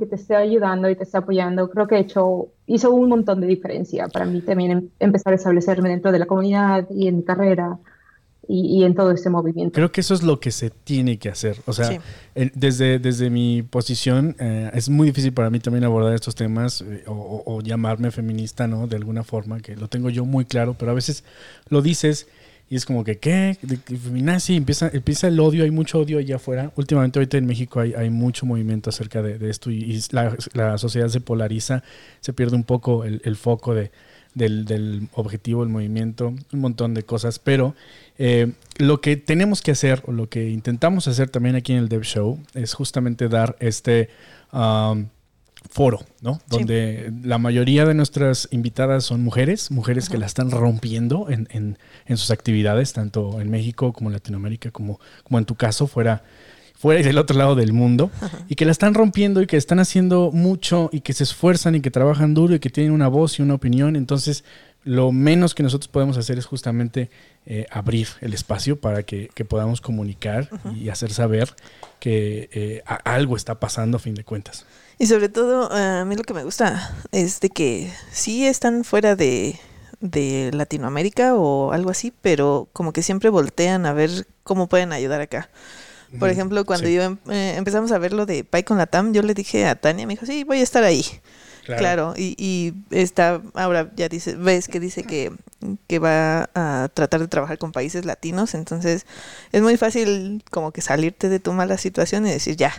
[0.06, 4.08] te esté, ayudando y te esté apoyando, creo que hecho, hizo un montón de diferencia
[4.08, 7.80] para mí también em, empezar a establecerme dentro de la comunidad y en mi carrera
[8.48, 9.74] y, en todo este movimiento.
[9.74, 11.58] Creo que eso es lo que se tiene que hacer.
[11.66, 12.00] O sea,
[12.34, 17.04] desde, desde mi posición eh, es muy difícil para mí también abordar estos temas eh,
[17.08, 18.88] o, llamarme feminista, ¿no?
[18.88, 21.24] De alguna forma, que lo tengo yo muy claro, pero a veces
[21.70, 22.28] lo dices
[22.68, 23.58] y es como que, ¿qué?
[23.86, 26.72] Feminazi, empieza, empieza el odio, hay mucho odio allá afuera.
[26.76, 31.08] Últimamente ahorita en México hay, hay mucho movimiento acerca de, esto y, la, la, sociedad
[31.10, 31.84] se polariza,
[32.22, 33.92] se pierde un poco el, el foco de,
[34.36, 37.74] del, del objetivo, el movimiento, un montón de cosas, pero
[38.18, 41.90] eh, lo que tenemos que hacer, o lo que intentamos hacer también aquí en el
[41.90, 44.10] Dev Show, es justamente dar este
[44.54, 45.08] um,
[45.70, 46.40] foro, ¿no?
[46.48, 51.48] Donde la mayoría de nuestras invitadas son mujeres, mujeres que la están rompiendo en,
[52.06, 56.24] en, sus actividades, tanto en México como en Latinoamérica, como, como en tu caso, fuera
[56.86, 58.12] fuera y del otro lado del mundo,
[58.48, 61.82] y que la están rompiendo y que están haciendo mucho y que se esfuerzan y
[61.82, 63.96] que trabajan duro y que tienen una voz y una opinión.
[63.96, 64.44] Entonces,
[64.84, 67.10] lo menos que nosotros podemos hacer es justamente
[67.48, 71.56] eh, abrir el espacio para que, podamos comunicar y hacer saber
[72.00, 74.68] que eh, algo está pasando a fin de cuentas.
[75.00, 79.16] Y sobre todo, a mí lo que me gusta es de que sí están fuera
[79.16, 79.60] de,
[80.54, 85.50] Latinoamérica o algo así, pero como que siempre voltean a ver cómo pueden ayudar acá.
[86.20, 89.14] Por ejemplo, cuando yo em, eh, empezamos a ver lo de Pai con la TAM,
[89.14, 91.04] yo le dije a Tania, me dijo, sí, voy a estar ahí.
[91.66, 95.34] Claro, y, y, está, ahora ya dice, ves que dice que,
[95.88, 99.08] que va a tratar de trabajar con países latinos, entonces
[99.52, 102.72] es muy fácil como que salirte de tu mala situación y decir, ya,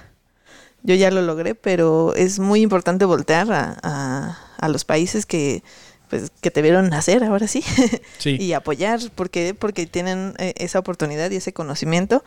[0.82, 5.64] yo ya lo logré, pero es muy importante voltear a, a, los países que,
[6.08, 7.62] pues, que te vieron nacer ahora sí,
[8.18, 8.36] sí.
[8.40, 12.24] y apoyar, porque porque tienen eh, esa oportunidad y ese conocimiento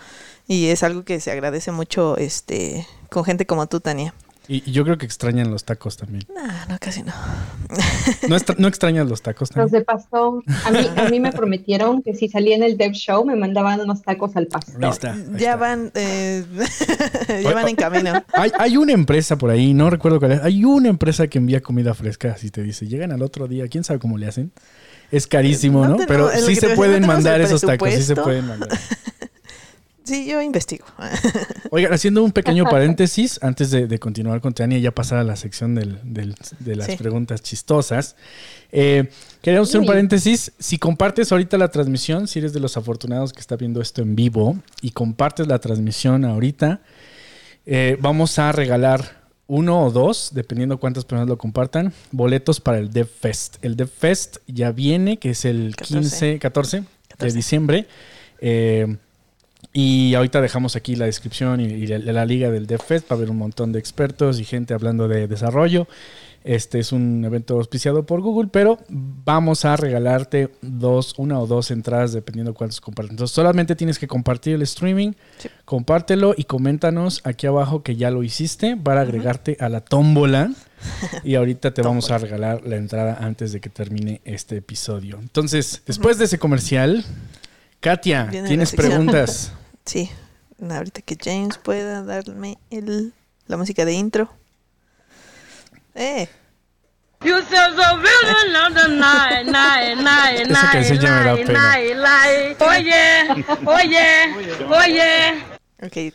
[0.48, 4.14] y es algo que se agradece mucho este con gente como tú, Tania.
[4.52, 6.24] Y, yo creo que extrañan los tacos también.
[6.34, 7.14] No, no, casi no.
[8.28, 9.66] ¿No, ¿No, extrañas los tacos también?
[9.66, 10.44] Los de pastor.
[10.66, 13.80] A mí, a mí me prometieron que si salía en el Dev Show me mandaban
[13.80, 14.82] unos tacos al pastor.
[15.38, 16.44] ya van, eh,
[17.44, 18.24] ya van en camino.
[18.34, 20.42] Hay, hay, una empresa por ahí, no recuerdo cuál es.
[20.42, 22.88] Hay una empresa que envía comida fresca, así te dice.
[22.88, 24.52] Llegan al otro día, quién sabe cómo le hacen.
[25.12, 25.98] Es carísimo, ¿no?
[26.08, 28.70] Pero sí se pueden mandar esos tacos, sí se pueden mandar.
[30.04, 30.86] Sí, yo investigo.
[31.72, 35.36] Oigan, haciendo un pequeño paréntesis, antes de, continuar con Tania y ya pasar a la
[35.36, 38.16] sección de las preguntas chistosas.
[38.72, 39.10] Eh,
[39.42, 40.52] queríamos hacer un paréntesis.
[40.60, 44.16] Si compartes ahorita la transmisión, si eres de los afortunados que está viendo esto en
[44.16, 46.82] vivo y compartes la transmisión ahorita,
[47.66, 52.92] eh, vamos a regalar uno o dos, dependiendo cuántas personas lo compartan, boletos para el
[52.92, 53.58] Dev Fest.
[53.64, 56.84] El Dev Fest ya viene, que es el 15, 14,
[57.18, 57.88] de diciembre.
[58.42, 58.98] Eh,
[59.72, 63.30] y ahorita dejamos aquí la descripción y, la, la, liga del Dev Fest para ver
[63.30, 65.88] un montón de expertos y gente hablando de desarrollo.
[66.44, 71.70] Este es un evento auspiciado por Google, pero vamos a regalarte dos, una o dos
[71.70, 73.14] entradas dependiendo cuántos comparten.
[73.14, 75.12] Entonces solamente tienes que compartir el streaming,
[75.66, 80.52] compártelo y coméntanos aquí abajo que ya lo hiciste para agregarte a la tómbola.
[81.26, 85.20] Y ahorita te vamos a regalar la entrada antes de que termine este episodio.
[85.22, 87.04] Entonces, después de ese comercial,
[87.82, 89.52] Katia, ¿tienes preguntas?
[89.90, 90.08] Sí,
[90.70, 93.12] ahorita que James pueda darme el,
[93.48, 94.32] la música de intro.
[95.96, 96.30] Eh.
[97.26, 102.62] You sound so really on the night, night, night, night, night, night, night.
[102.62, 104.36] Oye, oye,
[104.70, 105.44] oye.
[105.82, 106.14] Ok,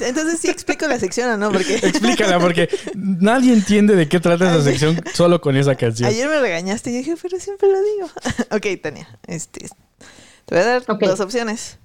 [0.00, 1.76] entonces sí explico la sección o no, porque...
[1.84, 6.08] Explícala, porque nadie entiende de qué trata esa sección solo con esa canción.
[6.08, 8.10] Ayer me regañaste y dije, pero siempre lo digo.
[8.50, 9.68] ok, Tania, este,
[10.44, 11.78] te voy a dar dos opciones.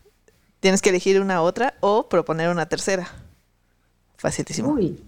[0.61, 3.09] Tienes que elegir una otra o proponer una tercera.
[4.15, 4.69] Facilísimo.
[4.69, 5.03] Uy.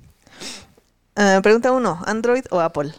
[1.15, 2.91] Uh, pregunta uno, ¿Android o Apple?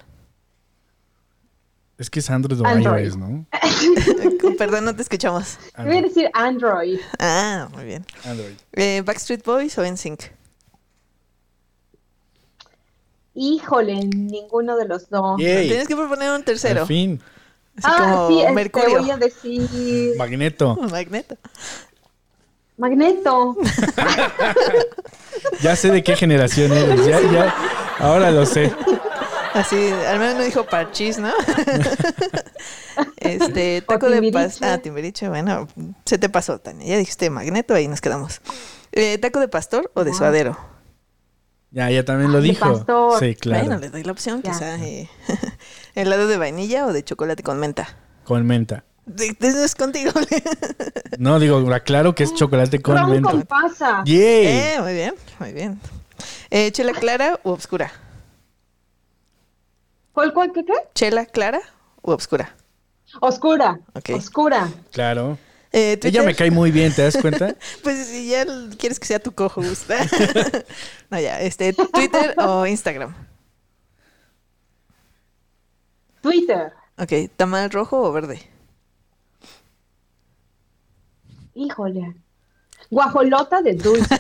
[1.99, 3.45] Es que es Android o iOS, ¿no?
[4.59, 5.59] Perdón, no te escuchamos.
[5.77, 7.01] Voy a decir Android.
[7.19, 8.07] Ah, muy bien.
[8.25, 8.55] Android.
[8.73, 10.31] Eh, ¿Backstreet Boys o NSYNC?
[13.35, 15.37] Híjole, ninguno de los dos.
[15.39, 16.83] Tienes que proponer un tercero.
[16.83, 17.21] Al fin.
[17.83, 20.15] ah, sí, este, voy a decir...
[20.17, 20.77] Magneto.
[20.91, 21.37] Magneto.
[22.77, 23.57] Magneto.
[25.63, 27.07] ya sé de qué generación eres.
[27.07, 27.55] Ya, ya,
[27.99, 28.73] ahora lo sé.
[29.55, 29.77] Así,
[30.09, 31.31] al menos no dijo parchis, ¿no?
[33.19, 34.69] este, taco de pastor.
[34.69, 35.69] Ah, timbiriche, bueno,
[36.05, 36.87] se te pasó, Tania.
[36.87, 38.41] Ya dijiste magneto, ahí nos quedamos.
[38.91, 40.57] Eh, ¿Taco de pastor o de suadero?
[41.71, 42.73] Ya, ya también lo dijo.
[42.73, 43.21] Pastor.
[43.21, 43.67] Sí, claro.
[43.67, 44.77] Bueno, le doy la opción, quizá.
[44.77, 45.09] Eh,
[45.95, 47.97] ¿Helado de vainilla o de chocolate con menta?
[48.25, 48.85] Con menta.
[49.41, 50.13] Es contigo.
[51.19, 53.31] no, digo, claro que es chocolate con menta.
[53.31, 54.03] Con pasa.
[54.07, 55.81] Eh, muy bien, muy bien.
[56.51, 57.93] Eh, ¿Chela clara u obscura?
[60.13, 60.73] ¿Cuál, cuál, qué, qué?
[60.95, 61.61] ¿Chela clara
[62.03, 62.55] u obscura?
[63.21, 63.79] Oscura.
[64.13, 64.71] Oscura.
[64.93, 65.39] Claro.
[65.73, 67.57] Eh, Ella me cae muy bien, ¿te das cuenta?
[67.83, 68.47] pues si ya
[68.79, 69.97] quieres que sea tu cojo, gusta.
[71.11, 73.13] no, ya, este, ¿Twitter o Instagram?
[76.21, 76.73] Twitter.
[76.97, 78.54] Ok, ¿tamal rojo o verde?
[81.55, 82.15] Híjole.
[82.91, 84.09] Guajolota de dulce.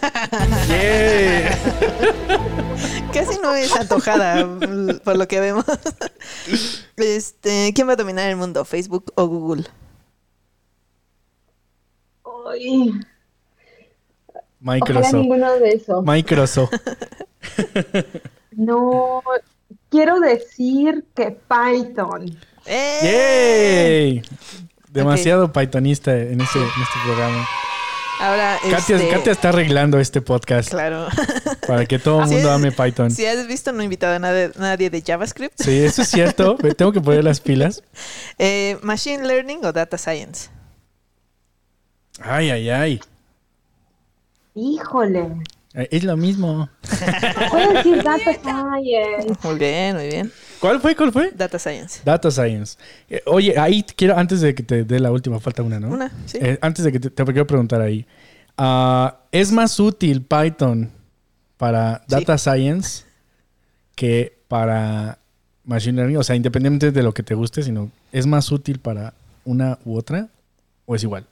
[3.12, 4.46] Casi no es antojada
[5.04, 5.64] por lo que vemos.
[6.96, 8.64] Este, ¿quién va a dominar el mundo?
[8.64, 9.64] ¿Facebook o Google?
[14.60, 15.14] Microsoft.
[15.14, 16.04] ninguno de esos.
[16.04, 16.72] Microsoft.
[18.52, 19.22] no,
[19.90, 22.38] quiero decir que Python.
[22.66, 24.22] ¡Yay!
[24.94, 27.44] Demasiado pythonista en este, en este programa.
[28.20, 29.08] Ahora, Katia, este...
[29.08, 30.70] Katia, está arreglando este podcast.
[30.70, 31.08] Claro.
[31.66, 33.10] Para que todo el mundo ame Python.
[33.10, 35.60] Si has visto, no he invitado a nadie, de JavaScript.
[35.60, 36.56] Sí, eso es cierto.
[36.76, 37.82] Tengo que poner las pilas.
[38.38, 40.48] Eh, ¿Machine Learning o Data Science?
[42.20, 43.00] Ay, ay, ay.
[44.54, 45.42] Híjole.
[45.74, 46.68] Eh, es lo mismo.
[47.50, 49.36] Puedo decir Data Science.
[49.42, 50.32] Muy bien, muy bien.
[50.60, 50.94] ¿Cuál fue?
[50.94, 51.32] ¿Cuál fue?
[51.32, 52.00] Data Science.
[52.04, 52.78] Data Science.
[53.10, 55.88] Eh, oye, ahí quiero, antes de que te dé la última, falta una, ¿no?
[55.88, 56.38] Una, sí.
[56.40, 58.06] Eh, antes de que te, te, quiero preguntar ahí.
[58.56, 60.92] Uh, ¿Es más útil Python
[61.56, 63.04] para Data Science
[63.96, 65.18] que para
[65.64, 66.18] Machine Learning?
[66.18, 69.12] O sea, independientemente de lo que te guste, sino ¿es más útil para
[69.44, 70.28] una u otra
[70.86, 71.26] o es igual?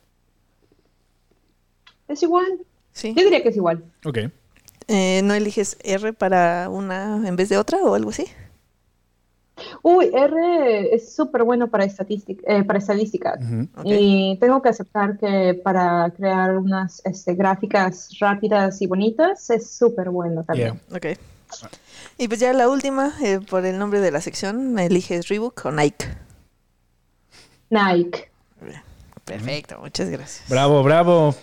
[2.08, 2.58] Es igual.
[2.92, 3.14] Sí.
[3.16, 3.84] Yo diría que es igual.
[4.04, 4.18] Ok.
[4.88, 8.26] Eh, ¿No eliges R para una en vez de otra o algo así?
[9.82, 13.38] Uy, R es súper bueno para, estadística, eh, para estadísticas.
[13.84, 20.10] Y tengo que aceptar que para crear unas este, gráficas rápidas y bonitas es súper
[20.10, 20.80] bueno también.
[20.94, 21.06] Ok.
[22.18, 25.70] Y pues ya la última, eh, por el nombre de la sección, ¿eliges Reebok o
[25.70, 26.06] Nike?
[27.70, 28.30] Nike.
[29.24, 30.48] Perfecto, muchas gracias.
[30.48, 31.34] Bravo, bravo.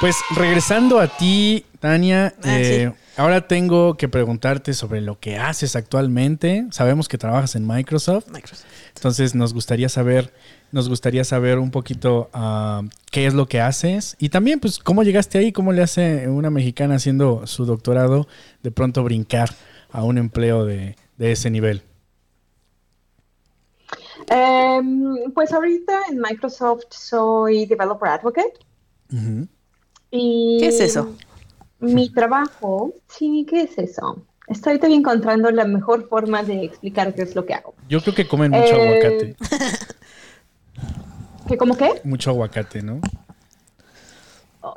[0.00, 5.74] Pues regresando a ti, Tania, ah, eh, ahora tengo que preguntarte sobre lo que haces
[5.74, 6.66] actualmente.
[6.70, 8.28] Sabemos que trabajas en Microsoft.
[8.28, 8.66] Microsoft.
[8.94, 10.34] Entonces nos gustaría saber,
[10.70, 15.02] nos gustaría saber un poquito ah, qué es lo que haces y también pues cómo
[15.02, 18.28] llegaste ahí, cómo le hace una mexicana haciendo su doctorado
[18.62, 19.48] de pronto brincar
[19.90, 21.82] a un empleo de, de ese nivel.
[24.28, 28.66] Em, pues ahorita en Microsoft soy Developer Advocate.
[30.10, 31.14] Y ¿Qué es eso?
[31.78, 34.22] Mi trabajo, sí, ¿qué es eso?
[34.48, 37.74] Estoy todavía encontrando la mejor forma de explicar qué es lo que hago.
[37.88, 39.36] Yo creo que comen mucho Eh, aguacate.
[41.48, 42.00] ¿Qué, ¿Cómo qué?
[42.04, 43.00] Mucho aguacate, ¿no?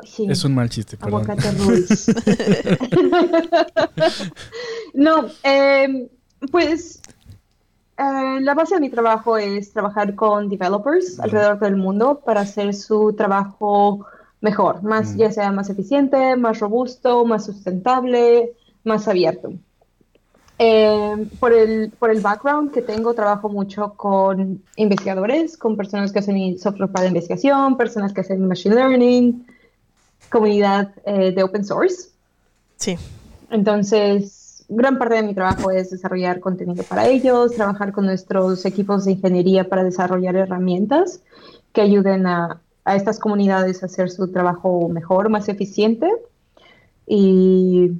[0.04, 0.28] Sí.
[0.30, 1.24] Es un mal chiste, perdón.
[1.24, 2.12] Aguacate rules.
[4.94, 6.10] no, eh,
[6.52, 7.02] pues
[7.98, 12.74] eh, la base de mi trabajo es trabajar con developers alrededor del mundo para hacer
[12.74, 14.06] su trabajo
[14.42, 15.18] mejor, más, Mm.
[15.18, 19.54] ya sea más eficiente, más robusto, más sustentable, más abierto.
[20.62, 26.20] Eh, por, el, por el background que tengo, trabajo mucho con investigadores, con personas que
[26.20, 29.48] hacen software para investigación, personas que hacen machine learning,
[30.30, 32.10] comunidad eh, de open source.
[32.76, 32.98] Sí.
[33.50, 39.06] Entonces, gran parte de mi trabajo es desarrollar contenido para ellos, trabajar con nuestros equipos
[39.06, 41.22] de ingeniería para desarrollar herramientas
[41.72, 42.60] que ayuden a,
[42.90, 46.10] a estas comunidades a hacer su trabajo mejor, más eficiente.
[47.06, 47.92] Y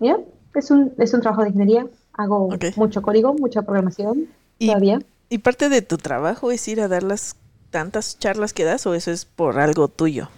[0.00, 0.18] ya,
[0.54, 1.86] es, un, es un trabajo de ingeniería.
[2.14, 4.28] Hago mucho código, mucha programación
[4.58, 5.00] Y- todavía.
[5.28, 7.36] ¿Y parte de tu trabajo es ir a dar las
[7.70, 10.28] tantas charlas que das o eso es por algo tuyo?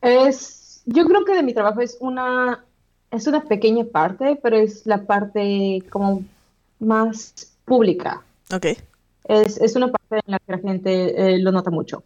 [0.00, 2.64] Es, yo creo que de mi trabajo es una,
[3.10, 6.22] es una pequeña parte, pero es la parte como
[6.80, 8.22] más pública.
[8.52, 8.66] Ok.
[9.28, 12.02] Es, es una parte en la que la gente eh, lo nota mucho.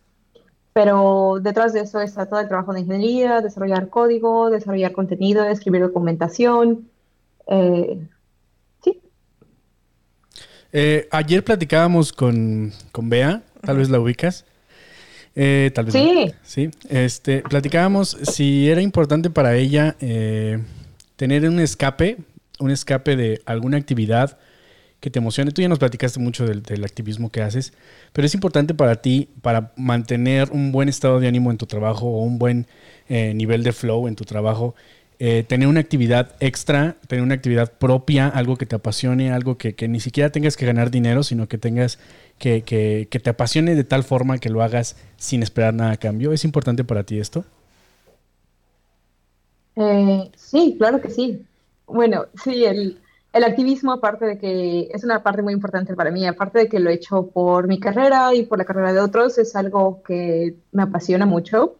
[0.74, 5.82] Pero detrás de eso está todo el trabajo de ingeniería, desarrollar código, desarrollar contenido, escribir
[5.82, 6.88] documentación.
[7.46, 7.98] Eh,
[8.82, 9.00] sí,
[10.72, 14.46] Eh, ayer platicábamos con, con Bea, tal vez la ubicas.
[15.34, 16.00] Eh, tal vez no.
[16.00, 16.34] Sí.
[16.42, 16.70] Sí.
[16.88, 20.58] Este, platicábamos si era importante para ella eh,
[21.16, 22.16] tener un escape,
[22.58, 24.38] un escape de alguna actividad
[25.03, 25.50] que te emocione.
[25.50, 27.72] Tú ya nos platicaste mucho del, activismo que haces,
[28.12, 32.07] pero es importante para ti, para mantener un buen estado de ánimo en tu trabajo
[32.07, 32.68] o un buen
[33.09, 34.76] eh, nivel de flow en tu trabajo,
[35.18, 39.74] eh, tener una actividad extra, tener una actividad propia, algo que te apasione, algo que,
[39.88, 41.98] ni siquiera tengas que ganar dinero, sino que tengas
[42.38, 45.96] que, que- que te apasione de tal forma que lo hagas sin esperar nada a
[45.96, 46.32] cambio.
[46.32, 47.44] ¿Es importante para ti esto?
[49.76, 51.44] Eh, sí, claro que sí.
[51.86, 53.01] Bueno, sí, el,
[53.33, 56.78] el activismo, aparte de que es una parte muy importante para mí, aparte de que
[56.78, 60.57] lo he hecho por mi carrera y por la carrera de otros, es algo que
[60.72, 61.76] me apasiona mucho.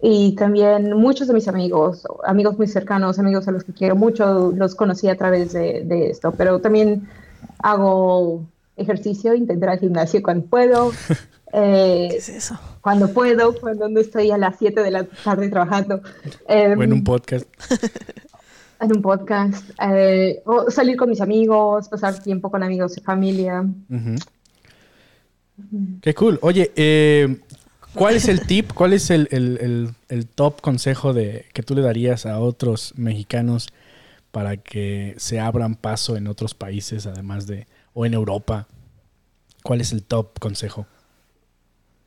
[0.00, 4.52] Y también muchos de mis amigos, amigos muy cercanos, amigos a los que quiero mucho,
[4.54, 6.32] los conocí a través de, de esto.
[6.32, 7.08] Pero también
[7.58, 8.44] hago
[8.76, 10.92] ejercicio, intento ir al gimnasio cuando puedo.
[11.52, 12.58] Eh, ¿Qué es eso?
[12.80, 16.02] cuando puedo, cuando no estoy a las 7 de la tarde trabajando.
[16.46, 17.46] O en Em, un podcast.
[18.80, 23.64] en un podcast, eh, o salir con mis amigos, pasar tiempo con amigos y familia.
[26.02, 26.38] Qué cool.
[26.42, 27.38] Oye, eh,
[27.94, 31.74] ¿cuál es el tip, cuál es el, el- el- el top consejo de, que tú
[31.74, 33.68] le darías a otros mexicanos
[34.30, 38.66] para que se abran paso en otros países, además de, o en Europa?
[39.62, 40.86] ¿Cuál es el top consejo?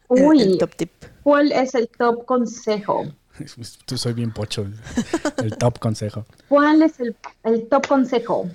[0.08, 0.92] Uy, el top tip.
[1.24, 3.04] ¿cuál es el top consejo?
[3.86, 4.68] Tú soy bien pocho.
[5.38, 6.26] El top consejo.
[6.48, 8.48] ¿Cuál es el, el top consejo?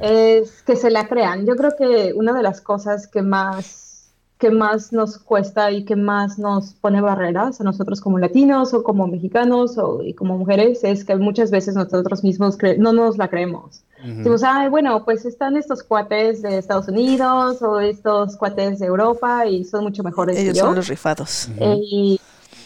[0.00, 1.46] Es que se la crean.
[1.46, 5.96] Yo creo que una de las cosas que más, que más nos cuesta y que
[5.96, 10.84] más nos pone barreras a nosotros como latinos o como mexicanos o, y como mujeres
[10.84, 13.82] es que muchas veces nosotros mismos no nos la creemos.
[14.00, 14.16] Ujú.
[14.18, 19.46] Decimos, ay, bueno, pues están estos cuates de Estados Unidos o estos cuates de Europa
[19.46, 20.66] y son mucho mejores Ellos que yo.
[20.66, 21.48] son los rifados.
[21.58, 22.20] Eh, y,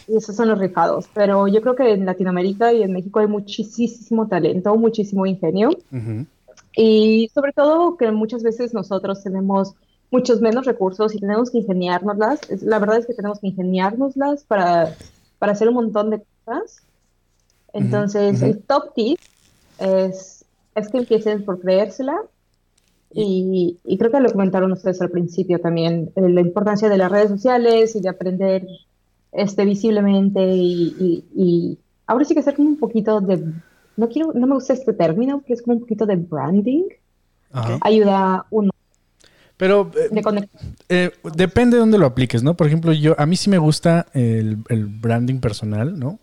[0.07, 1.05] y esos son los rifados.
[1.13, 5.69] Pero yo creo que en Latinoamérica y en México hay muchísimo talento, muchísimo ingenio.
[5.91, 6.25] Ujú.
[6.75, 9.75] Y sobre todo que muchas veces nosotros tenemos
[10.09, 12.39] muchos menos recursos y tenemos que ingeniárnoslas.
[12.61, 14.95] La verdad es que tenemos que ingeniárnoslas para,
[15.39, 16.83] para hacer un montón de cosas.
[17.73, 18.45] Entonces, ujú.
[18.45, 19.19] el top tip
[19.79, 20.45] es,
[20.75, 22.17] es que empiecen por creérsela.
[23.13, 27.11] Y, y creo que lo comentaron ustedes al principio también, eh, la importancia de las
[27.11, 28.65] redes sociales y de aprender
[29.31, 31.77] este, visiblemente y, y- y
[32.07, 33.43] ahora sí que hacer como un poquito de,
[33.97, 36.83] no quiero, no me gusta este término, que es como un poquito de branding,
[37.51, 37.77] Ajá.
[37.81, 38.71] ayuda uno
[39.57, 40.49] Pero eh, de.
[40.89, 42.55] Eh, depende de dónde lo apliques, ¿no?
[42.55, 46.19] Por ejemplo, yo a mí sí me gusta el, el branding personal, ¿no?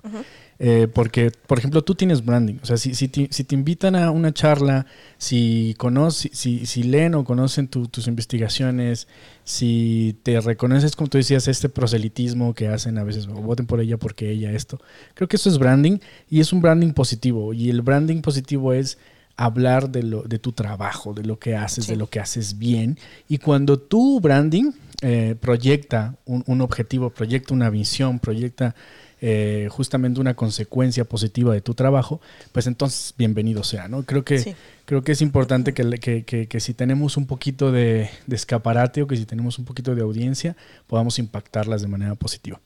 [0.61, 2.56] Eh, porque, por ejemplo, tú tienes branding.
[2.62, 4.86] O sea, si, si, te, si te invitan a una charla,
[5.16, 9.06] si, conoce, si, si leen o conocen tus investigaciones,
[9.44, 13.80] si te reconoces, como tú decías, este proselitismo que hacen a veces, o voten por
[13.80, 14.80] ella porque ella esto.
[15.14, 15.98] Creo que eso es branding
[16.28, 17.54] y es un branding positivo.
[17.54, 18.98] Y el branding positivo es
[19.36, 22.98] hablar de, lo, de tu trabajo, de lo que haces, de lo que haces bien.
[23.28, 28.74] Y cuando tu branding eh, proyecta un, un, objetivo, proyecta una visión, proyecta
[29.20, 32.20] eh, justamente una consecuencia positiva de tu trabajo,
[32.52, 34.02] pues entonces bienvenido sea, ¿no?
[34.04, 34.54] Creo que,
[34.84, 39.16] creo que es importante que, que, si tenemos un poquito de, de escaparate o que
[39.16, 40.56] si tenemos un poquito de audiencia,
[40.86, 42.60] podamos impactarlas de manera positiva.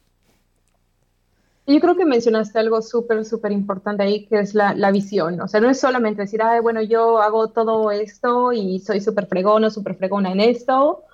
[1.64, 5.40] Yo creo que mencionaste algo súper, súper importante ahí, que es la, la, visión.
[5.40, 9.26] O sea, no es solamente decir, Ay, bueno, yo hago todo esto y soy súper
[9.26, 11.04] fregón o súper fregona en esto,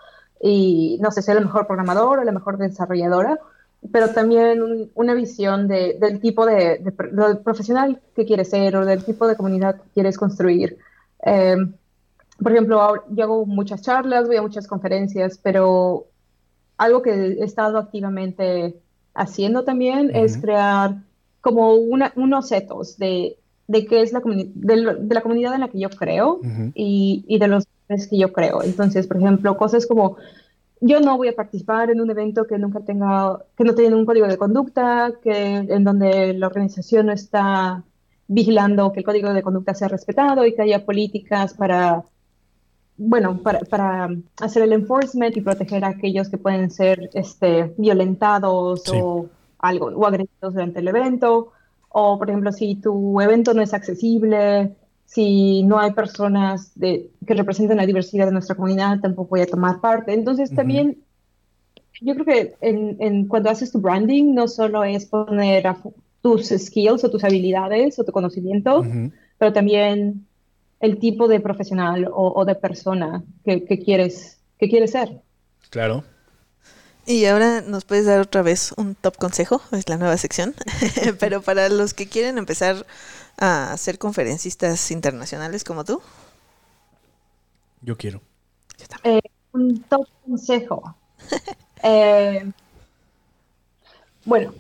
[0.41, 3.39] y no sé, soy el mejor programador o la mejor desarrolladora,
[3.93, 6.93] pero también una visión de, del tipo de,
[7.45, 10.79] profesional que quieres ser o del tipo de comunidad que quieres construir.
[11.23, 11.73] Em,
[12.43, 16.07] por ejemplo, yo hago muchas charlas, voy a muchas conferencias, pero
[16.77, 18.77] algo que he estado activamente
[19.15, 20.97] haciendo también es crear
[21.41, 25.81] como unos setos de, de qué es la, de, de, la comunidad en la que
[25.81, 26.41] yo creo
[26.75, 28.63] y, y, de los que yo creo.
[28.63, 30.17] Entonces, por ejemplo, cosas como
[30.81, 34.07] yo no voy a participar en un evento que nunca tenga, que no tiene un
[34.07, 37.85] código de conducta, que en donde la organización no está
[38.27, 42.05] vigilando que el código de conducta sea respetado y que haya políticas para
[42.99, 44.09] bueno, para, para,
[44.41, 49.29] hacer el enforcement y proteger a aquellos que pueden ser este, violentados o
[49.61, 51.53] algo, o agredidos durante el evento.
[51.91, 54.75] O, por ejemplo, si tu evento no es accesible,
[55.09, 59.47] si no hay personas de, que representen la diversidad de nuestra comunidad, tampoco voy a
[59.47, 60.13] tomar parte.
[60.13, 60.99] Entonces, también,
[62.03, 65.65] yo creo que en, en, cuando haces tu branding, no solo es poner
[66.21, 68.85] tus skills o tus habilidades o tu conocimiento,
[69.39, 70.27] pero también
[70.79, 75.23] el tipo de profesional o, de persona que, quieres, que quieres ser.
[75.71, 76.05] Claro.
[77.07, 80.55] Y ahora nos puedes dar otra vez un top consejo, es la nueva sección,
[81.19, 82.85] pero para los que quieren empezar
[83.39, 86.01] a ser conferencistas internacionales como tú.
[87.81, 88.21] Yo quiero.
[89.05, 89.21] Eh,
[89.53, 90.95] un top consejo.
[91.85, 92.43] Eh,
[94.25, 94.53] bueno,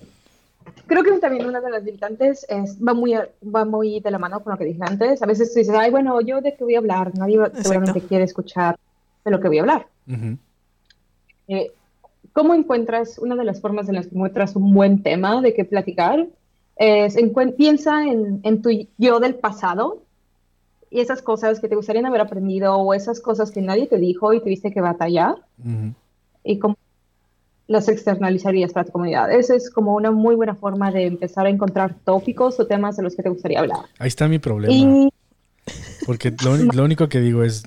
[0.88, 4.40] Creo que también una de las limitantes es, va, muy, va muy de la mano
[4.40, 5.22] con lo que dije antes.
[5.22, 7.14] A veces tú dices, ay, bueno, ¿yo de qué voy a hablar?
[7.14, 8.78] Nadie seguramente quiere escuchar
[9.22, 9.86] de lo que voy a hablar.
[11.46, 11.72] Eh,
[12.32, 15.66] ¿Cómo encuentras, una de las formas en las que encuentras un buen tema de qué
[15.66, 16.26] platicar?
[16.78, 17.16] Es,
[17.56, 20.02] piensa en, en, tu yo del pasado
[20.90, 24.32] y esas cosas que te gustaría haber aprendido o esas cosas que nadie te dijo
[24.32, 25.36] y tuviste que batallar.
[26.44, 26.76] Y cómo
[27.68, 29.30] las externalizarías para tu comunidad.
[29.30, 33.02] Esa es como una muy buena forma de empezar a encontrar tópicos o temas de
[33.02, 33.80] los que te gustaría hablar.
[33.98, 35.10] Ahí está mi problema.
[36.06, 36.34] Porque
[36.74, 37.64] lo, único que digo es,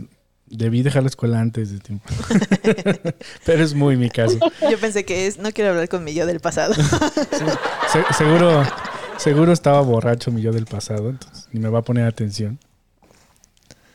[0.47, 2.09] debí dejar la escuela antes de tiempo.
[3.45, 4.39] Pero es muy mi caso.
[4.70, 6.74] Yo pensé que es, no quiero hablar con mi yo del pasado.
[8.18, 8.64] seguro,
[9.22, 12.57] seguro estaba borracho mi yo del pasado, entonces ni me va a poner atención.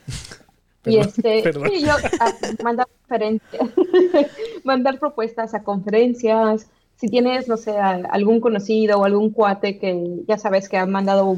[0.86, 2.86] y este, sí, yo ah, mandar
[4.64, 6.68] mandar propuestas a conferencias.
[6.96, 11.36] Si tienes, no sé, algún conocido o algún cuate que ya sabes que ha mandado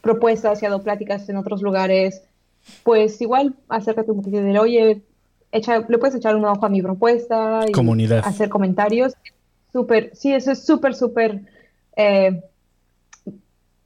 [0.00, 2.22] propuestas y ha dado pláticas en otros lugares,
[2.82, 5.02] pues igual acércate un poquito de oye,
[5.52, 8.22] echa, le puedes echar un ojo a mi propuesta y Comunidad.
[8.24, 9.14] hacer comentarios.
[9.72, 11.42] Súper, sí, eso es súper, súper
[11.96, 12.42] eh,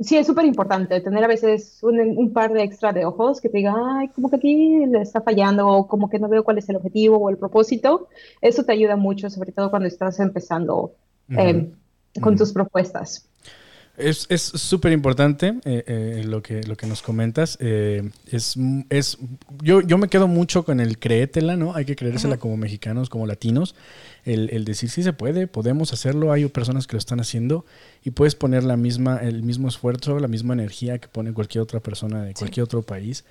[0.01, 3.59] sí es súper importante tener a veces un, par de extra de ojos que te
[3.59, 6.69] digan, ay, como que aquí le está fallando o como que no veo cuál es
[6.69, 8.09] el objetivo o el propósito.
[8.41, 10.95] Eso te ayuda mucho, sobre todo cuando estás empezando
[11.29, 11.73] em,
[12.21, 13.29] con tus propuestas.
[14.01, 17.57] Es súper importante eh, eh, lo, que, lo que nos comentas.
[17.61, 18.55] Eh, es,
[18.89, 19.19] es,
[19.63, 21.75] yo, yo me quedo mucho con el créetela, ¿no?
[21.75, 23.75] Hay que creérsela como mexicanos, como latinos.
[24.25, 26.33] El, el, decir sí se puede, podemos hacerlo.
[26.33, 27.65] Hay personas que lo están haciendo
[28.05, 31.81] y puedes poner la misma, el mismo esfuerzo, la misma energía que pone cualquier otra
[31.81, 33.25] persona de cualquier otro país.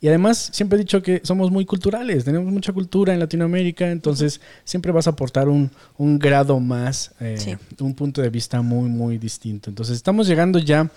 [0.00, 4.40] Y además, siempre he dicho que somos muy culturales, tenemos mucha cultura en Latinoamérica, entonces
[4.64, 9.18] siempre vas a aportar un, un grado más, eh, un punto de vista muy, muy
[9.18, 9.70] distinto.
[9.70, 10.90] Entonces, estamos llegando ya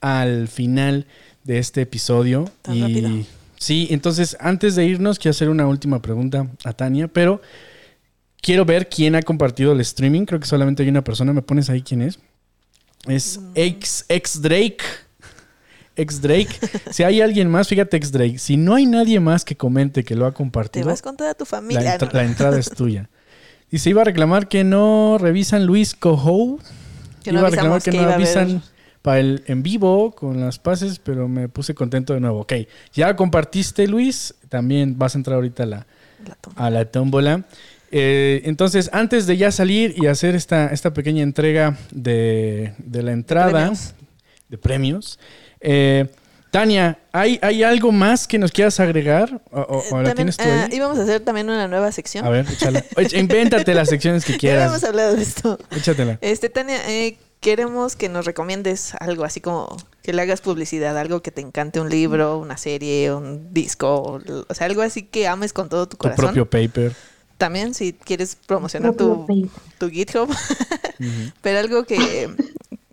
[0.00, 1.06] al final
[1.44, 2.50] de este episodio.
[2.72, 3.26] y
[3.58, 7.42] sí, entonces, antes de irnos, quiero hacer una última pregunta a Tania, pero
[8.40, 10.24] quiero ver quién ha compartido el streaming.
[10.24, 11.32] Creo que solamente hay una persona.
[11.32, 12.18] ¿Me pones ahí quién es?
[13.06, 13.52] Es mm.
[13.54, 14.78] ex, ex Drake
[15.96, 16.48] ex Drake.
[16.90, 18.38] Si hay alguien más, fíjate ex Drake.
[18.38, 20.84] Si no hay nadie más que comente que lo ha compartido.
[20.84, 21.98] Te vas con toda tu familia.
[22.12, 23.08] La, entrada es tuya.
[23.70, 26.58] Y se iba a reclamar que no revisan Luis Coho.
[27.22, 28.62] Que iba a reclamar que, no revisan
[29.02, 32.40] para el en vivo con las pases, pero me puse contento de nuevo.
[32.40, 32.52] Ok,
[32.92, 34.34] ya compartiste, Luis.
[34.48, 35.86] También vas a entrar ahorita a la,
[36.54, 37.44] a la tómbola.
[37.92, 43.72] Eh, entonces, antes de ya salir y hacer esta, esta pequeña entrega de, la entrada
[44.48, 45.18] de premios,
[45.66, 46.06] eh,
[46.50, 49.42] Tania, ¿hay, ¿hay algo más que nos quieras agregar?
[49.50, 50.68] ¿O, la tienes tú ahí?
[50.72, 52.24] íbamos a hacer también una nueva sección.
[52.24, 52.82] A ver, échala.
[53.12, 54.62] Invéntate las secciones que quieras.
[54.62, 55.58] Ya hemos hablado de esto.
[55.70, 56.18] Échatela.
[56.22, 61.20] Este, Tania, eh, queremos que nos recomiendes algo así como que le hagas publicidad, algo
[61.20, 65.52] que te encante, un libro, una serie, un disco, o, sea, algo así que ames
[65.52, 66.26] con todo tu corazón.
[66.26, 66.94] Tu propio paper.
[67.38, 69.26] También si quieres promocionar tu,
[69.78, 70.28] tu, GitHub,
[71.42, 72.30] pero algo que,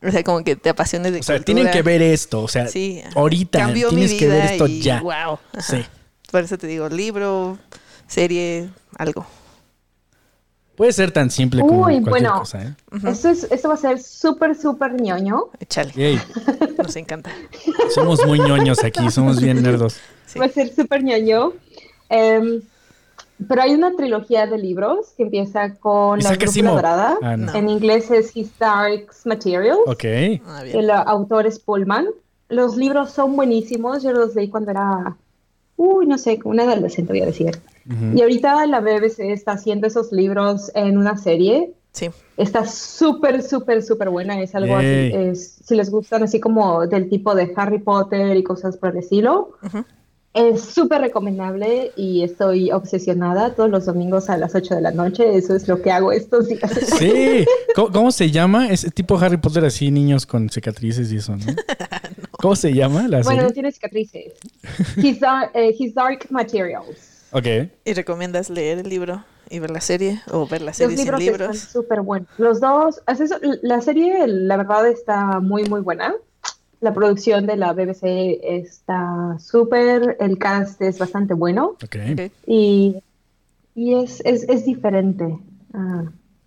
[0.07, 2.67] o sea, como que te apasione de O sea, tienen que ver esto, o sea,
[3.15, 5.01] ahorita tienes que ver esto ya.
[5.01, 5.39] Wow.
[5.59, 5.83] Sí.
[6.31, 7.57] Por eso te digo, libro,
[8.07, 9.25] serie, algo.
[10.75, 12.75] Puede ser tan simple como Uy, cualquier bueno, cosa, ¿eh?
[13.07, 15.51] esto, es, esto va a ser súper, súper ñoño.
[15.59, 16.19] Échale.
[16.77, 17.29] Nos encanta.
[17.93, 19.97] Somos muy ñoños aquí, somos bien nerdos.
[20.39, 21.53] Va a ser súper ñoño.
[22.09, 22.61] Em,
[23.47, 27.17] pero hay una trilogía de libros que empieza con La Brújula Dorada.
[27.21, 29.79] Ah, en inglés es His Dark Materials.
[29.85, 30.03] Ok.
[30.45, 32.07] Ah, El autor es Pullman.
[32.49, 34.03] Los libros son buenísimos.
[34.03, 35.15] Yo los leí cuando era,
[35.77, 37.59] uy, no sé, una adolescente, voy a decir.
[38.15, 41.73] Y ahorita la BBC está haciendo esos libros en una serie.
[41.91, 42.09] Sí.
[42.37, 44.41] Está súper, súper, súper buena.
[44.41, 45.35] Es algo así.
[45.35, 49.51] si les gustan así como del tipo de Harry Potter y cosas por el estilo.
[50.33, 55.37] Es súper recomendable y estoy obsesionada todos los domingos a las 8 de la noche.
[55.37, 56.71] Eso es lo que hago estos días.
[56.97, 57.45] Sí.
[57.75, 58.69] ¿Cómo, se llama?
[58.69, 61.45] Es tipo Harry Potter así, niños con cicatrices y eso, ¿no?
[62.31, 64.33] ¿Cómo se llama la Bueno, no tiene cicatrices.
[64.97, 65.19] His
[65.93, 67.13] dark Materials.
[67.31, 67.45] Ok.
[67.85, 71.19] ¿Y recomiendas leer el libro y ver la serie o ver la serie Los libros
[71.19, 71.55] sin libros?
[71.55, 72.29] Están súper buenos.
[72.37, 73.01] Los dos,
[73.61, 76.15] la serie la verdad está muy muy buena.
[76.83, 81.77] La producción de la BBC está súper, el cast es bastante bueno.
[81.81, 82.29] Okay.
[82.45, 82.97] Y,
[83.73, 85.39] y es, es, es diferente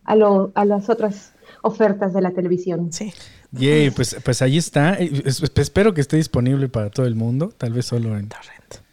[0.05, 1.33] a, lo, a las otras
[1.63, 2.93] ofertas de la televisión.
[2.93, 3.15] Sí.
[3.53, 4.99] Yay, pues, pues ahí está.
[4.99, 8.86] Espero que esté disponible para todo el mundo, tal vez solo en Torrent.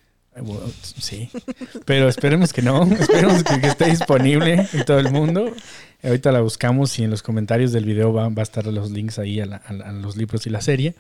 [1.00, 1.30] Sí,
[1.86, 5.52] pero esperemos que no, esperemos que, esté disponible en todo el mundo.
[6.04, 9.40] Ahorita la buscamos y en los comentarios del video va, a estar los links ahí
[9.40, 9.62] a,
[9.94, 10.96] los libros y la serie.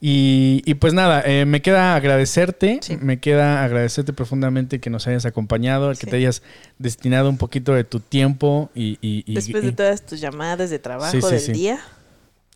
[0.00, 5.92] Y, pues nada, eh, me queda agradecerte, me queda agradecerte profundamente que nos hayas acompañado,
[5.94, 6.42] que te hayas
[6.78, 9.32] destinado un poquito de tu tiempo y...
[9.32, 11.80] Después de todas tus llamadas de trabajo del día.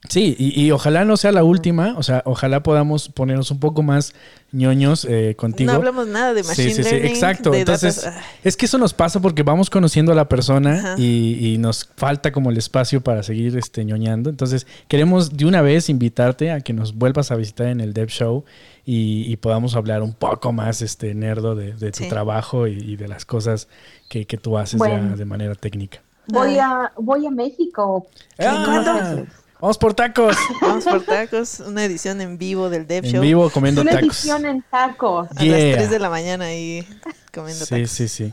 [0.09, 4.14] Sí, y, ojalá no sea la última, o sea, ojalá podamos ponernos un poco más
[4.53, 5.72] ñoños eh, contigo.
[5.72, 7.53] No hablamos nada de machine sí, sí, sí, exacto.
[7.53, 8.09] Entonces,
[8.44, 12.51] es que eso nos pasa porque vamos conociendo a la persona y, nos falta como
[12.51, 14.30] el espacio para seguir este, ñoñando.
[14.30, 18.09] Entonces, queremos de una vez invitarte a que nos vuelvas a visitar en el Dev
[18.09, 18.44] Show
[18.84, 23.66] y, podamos hablar un poco más, este, nerdo, de, tu trabajo y, de las cosas
[24.09, 26.01] que, tú haces de manera técnica.
[26.28, 28.07] Voy a, voy a México.
[28.38, 29.24] Ah,
[29.61, 30.37] Vamos por tacos.
[30.61, 31.61] Vamos por tacos.
[31.61, 33.17] Una edición en vivo del Dev Show.
[33.17, 34.25] En vivo comiendo Una tacos.
[34.25, 35.29] Una edición en tacos.
[35.35, 36.87] A las 3 de la mañana ahí
[37.33, 37.91] comiendo tacos.
[37.91, 38.33] Sí, sí,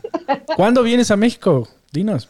[0.56, 1.68] ¿Cuándo vienes a México?
[1.92, 2.28] Dinos.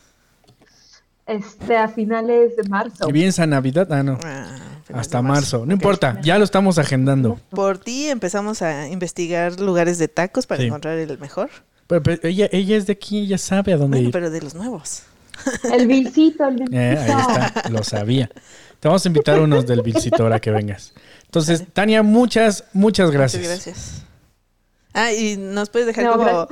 [1.26, 3.08] Este, a finales de marzo.
[3.08, 3.90] ¿Y vienes a Navidad?
[3.90, 4.18] Ah, no.
[4.22, 4.58] Ah,
[4.92, 5.64] Hasta marzo.
[5.64, 7.40] No importa, ya lo estamos agendando.
[7.50, 11.50] Por ti empezamos a investigar lugares de tacos para encontrar el mejor.
[11.86, 14.10] Pero, ella, ella es de aquí, ella sabe a dónde ir.
[14.10, 15.02] Pero de los nuevos.
[15.72, 16.76] El vilcito, el vilcito.
[16.76, 18.30] Eh, ahí está, lo sabía.
[18.84, 20.92] Te vamos a invitar unos del Vilcitor a que vengas.
[21.24, 23.42] Entonces, Tania, muchas, muchas gracias.
[23.42, 24.02] Muchas gracias.
[24.92, 26.46] Ah, y nos puedes dejar como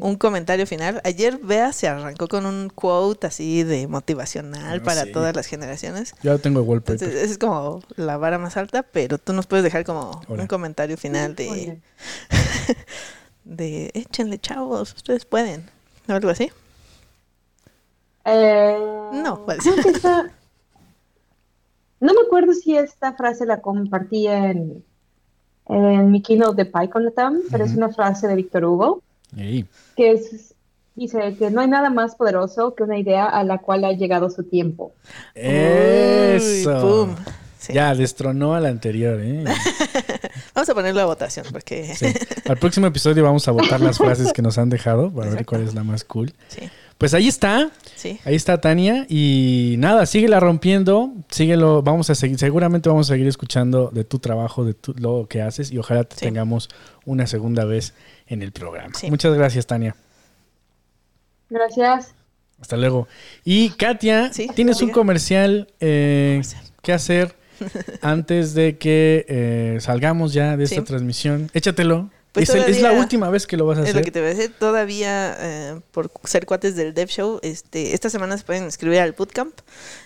[0.00, 1.00] un comentario final.
[1.02, 6.14] Ayer Bea se arrancó con un quote así de motivacional ah, para todas las generaciones.
[6.22, 7.02] Ya tengo el wallpaper.
[7.02, 10.96] Entonces, es como la vara más alta, pero tú nos puedes dejar como un comentario
[10.96, 11.80] final de
[13.44, 15.68] de échenle chavos, ustedes pueden.
[16.08, 16.52] ¿O algo así?
[18.24, 18.78] Eh,
[19.14, 19.64] no, pues.
[22.02, 24.82] No me acuerdo si esta frase la compartí en,
[25.68, 27.12] en mi keynote de PyCon
[27.48, 29.02] pero es una frase de Víctor Hugo,
[29.36, 30.52] que es,
[30.96, 34.30] dice que no hay nada más poderoso que una idea a la cual ha llegado
[34.30, 34.92] su tiempo.
[35.36, 37.08] Eso.
[37.72, 39.20] Ya, destronó a la anterior.
[39.22, 39.44] ¿eh?
[40.56, 41.94] vamos a ponerlo a votación porque...
[42.48, 45.62] Al próximo episodio vamos a votar las frases que nos han dejado para ver cuál
[45.62, 46.32] es la más cool.
[46.48, 46.68] Sí.
[47.02, 47.72] Pues ahí está.
[47.96, 48.20] Sí.
[48.24, 49.06] Ahí está Tania.
[49.08, 51.12] Y nada, síguela rompiendo.
[51.30, 51.82] Síguelo.
[51.82, 55.72] Vamos a seguir, seguramente vamos a seguir escuchando de tu trabajo, de lo que haces.
[55.72, 56.68] Y ojalá te tengamos
[57.04, 57.94] una segunda vez
[58.28, 58.92] en el programa.
[59.08, 59.96] Muchas gracias, Tania.
[61.50, 62.14] Gracias.
[62.60, 63.08] Hasta luego.
[63.44, 66.40] Y Katia, tienes un comercial, eh,
[66.82, 67.34] que hacer
[68.00, 71.50] antes de que eh, salgamos ya de esta transmisión.
[71.52, 72.10] Échatelo.
[72.32, 73.90] Pues es, la última vez que lo vas a hacer.
[73.90, 74.54] Es lo que te voy a decir.
[74.58, 79.12] Todavía, eh, por ser cuates del Dev Show, este, esta semana se pueden inscribir al
[79.12, 79.52] Bootcamp.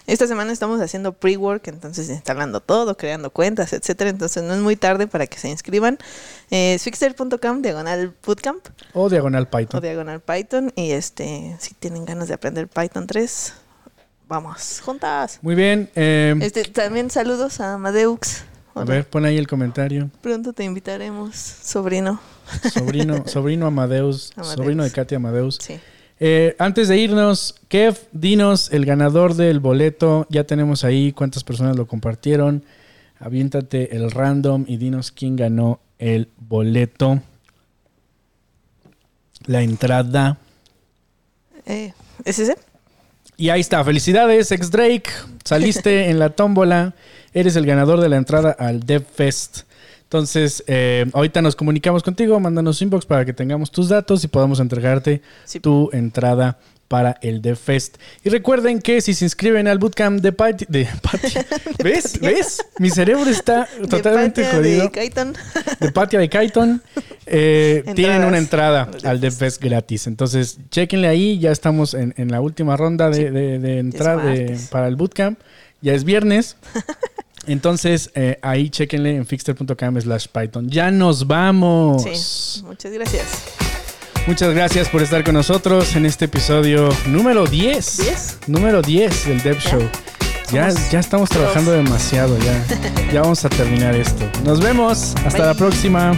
[0.08, 4.10] Esta semana estamos haciendo pre-work, entonces instalando todo, creando cuentas, etcétera.
[4.10, 5.98] Entonces no es muy tarde para que se inscriban.
[6.50, 6.78] Eh,
[7.62, 8.66] diagonal Bootcamp.
[8.92, 9.78] O diagonal Python.
[9.78, 10.72] O diagonal Python.
[10.74, 13.54] Y este, si tienen ganas de aprender Python 3,
[14.26, 15.38] vamos, juntas.
[15.42, 15.90] Muy bien.
[15.94, 18.44] Eh, este, también saludos a Madeux.
[18.76, 20.10] A ver, pon ahí el comentario.
[20.20, 22.20] Pronto te invitaremos, sobrino.
[22.74, 25.58] Sobrino, sobrino Amadeus, sobrino de Katia Amadeus.
[25.62, 25.80] Sí.
[26.20, 30.26] Eh, antes de irnos, Kev, dinos el ganador del boleto.
[30.28, 32.64] Ya tenemos ahí cuántas personas lo compartieron.
[33.18, 37.22] Aviéntate el random y dinos quién ganó el boleto.
[39.46, 40.36] La entrada.
[41.64, 41.94] Eh,
[42.26, 42.58] ¿Es ese?
[43.38, 43.82] Y ahí está.
[43.82, 45.10] Felicidades, ex Drake.
[45.44, 46.94] Saliste en la tómbola
[47.37, 49.61] eres el ganador de la entrada al DevFest.
[50.05, 54.59] Entonces, eh, ahorita nos comunicamos contigo, mándanos inbox para que tengamos tus datos y podamos
[54.59, 55.20] entregarte
[55.61, 56.59] tu entrada
[56.89, 57.99] para el DevFest.
[58.24, 60.89] Y recuerden que si se inscriben al bootcamp de Patty, de
[61.84, 62.18] ¿ves?
[62.20, 62.64] ¿Ves?
[62.78, 64.84] Mi cerebro está totalmente jodido.
[64.84, 65.34] De Kaiton.
[65.80, 66.82] De Patia de Kaiton.
[67.26, 70.07] Eh, tienen una entrada al DevFest gratis.
[70.07, 71.39] Entonces, chequenle ahí.
[71.39, 74.22] Ya estamos en, la última ronda de, entrada
[74.70, 75.39] para el bootcamp.
[75.82, 76.57] Ya es viernes.
[77.47, 80.68] Entonces, eh, ahí chequenle en fixter.com slash Python.
[80.68, 82.03] Ya nos vamos.
[82.03, 83.44] Sí, muchas gracias.
[84.26, 88.01] Muchas gracias por estar con nosotros en este episodio número 10.
[88.01, 88.49] ¿10?
[88.49, 89.82] Número 10 del Dev Show.
[90.53, 92.64] Ya, ya estamos trabajando demasiado, ya.
[93.12, 94.28] ya vamos a terminar esto.
[94.44, 95.14] Nos vemos.
[95.24, 96.12] Hasta la próxima.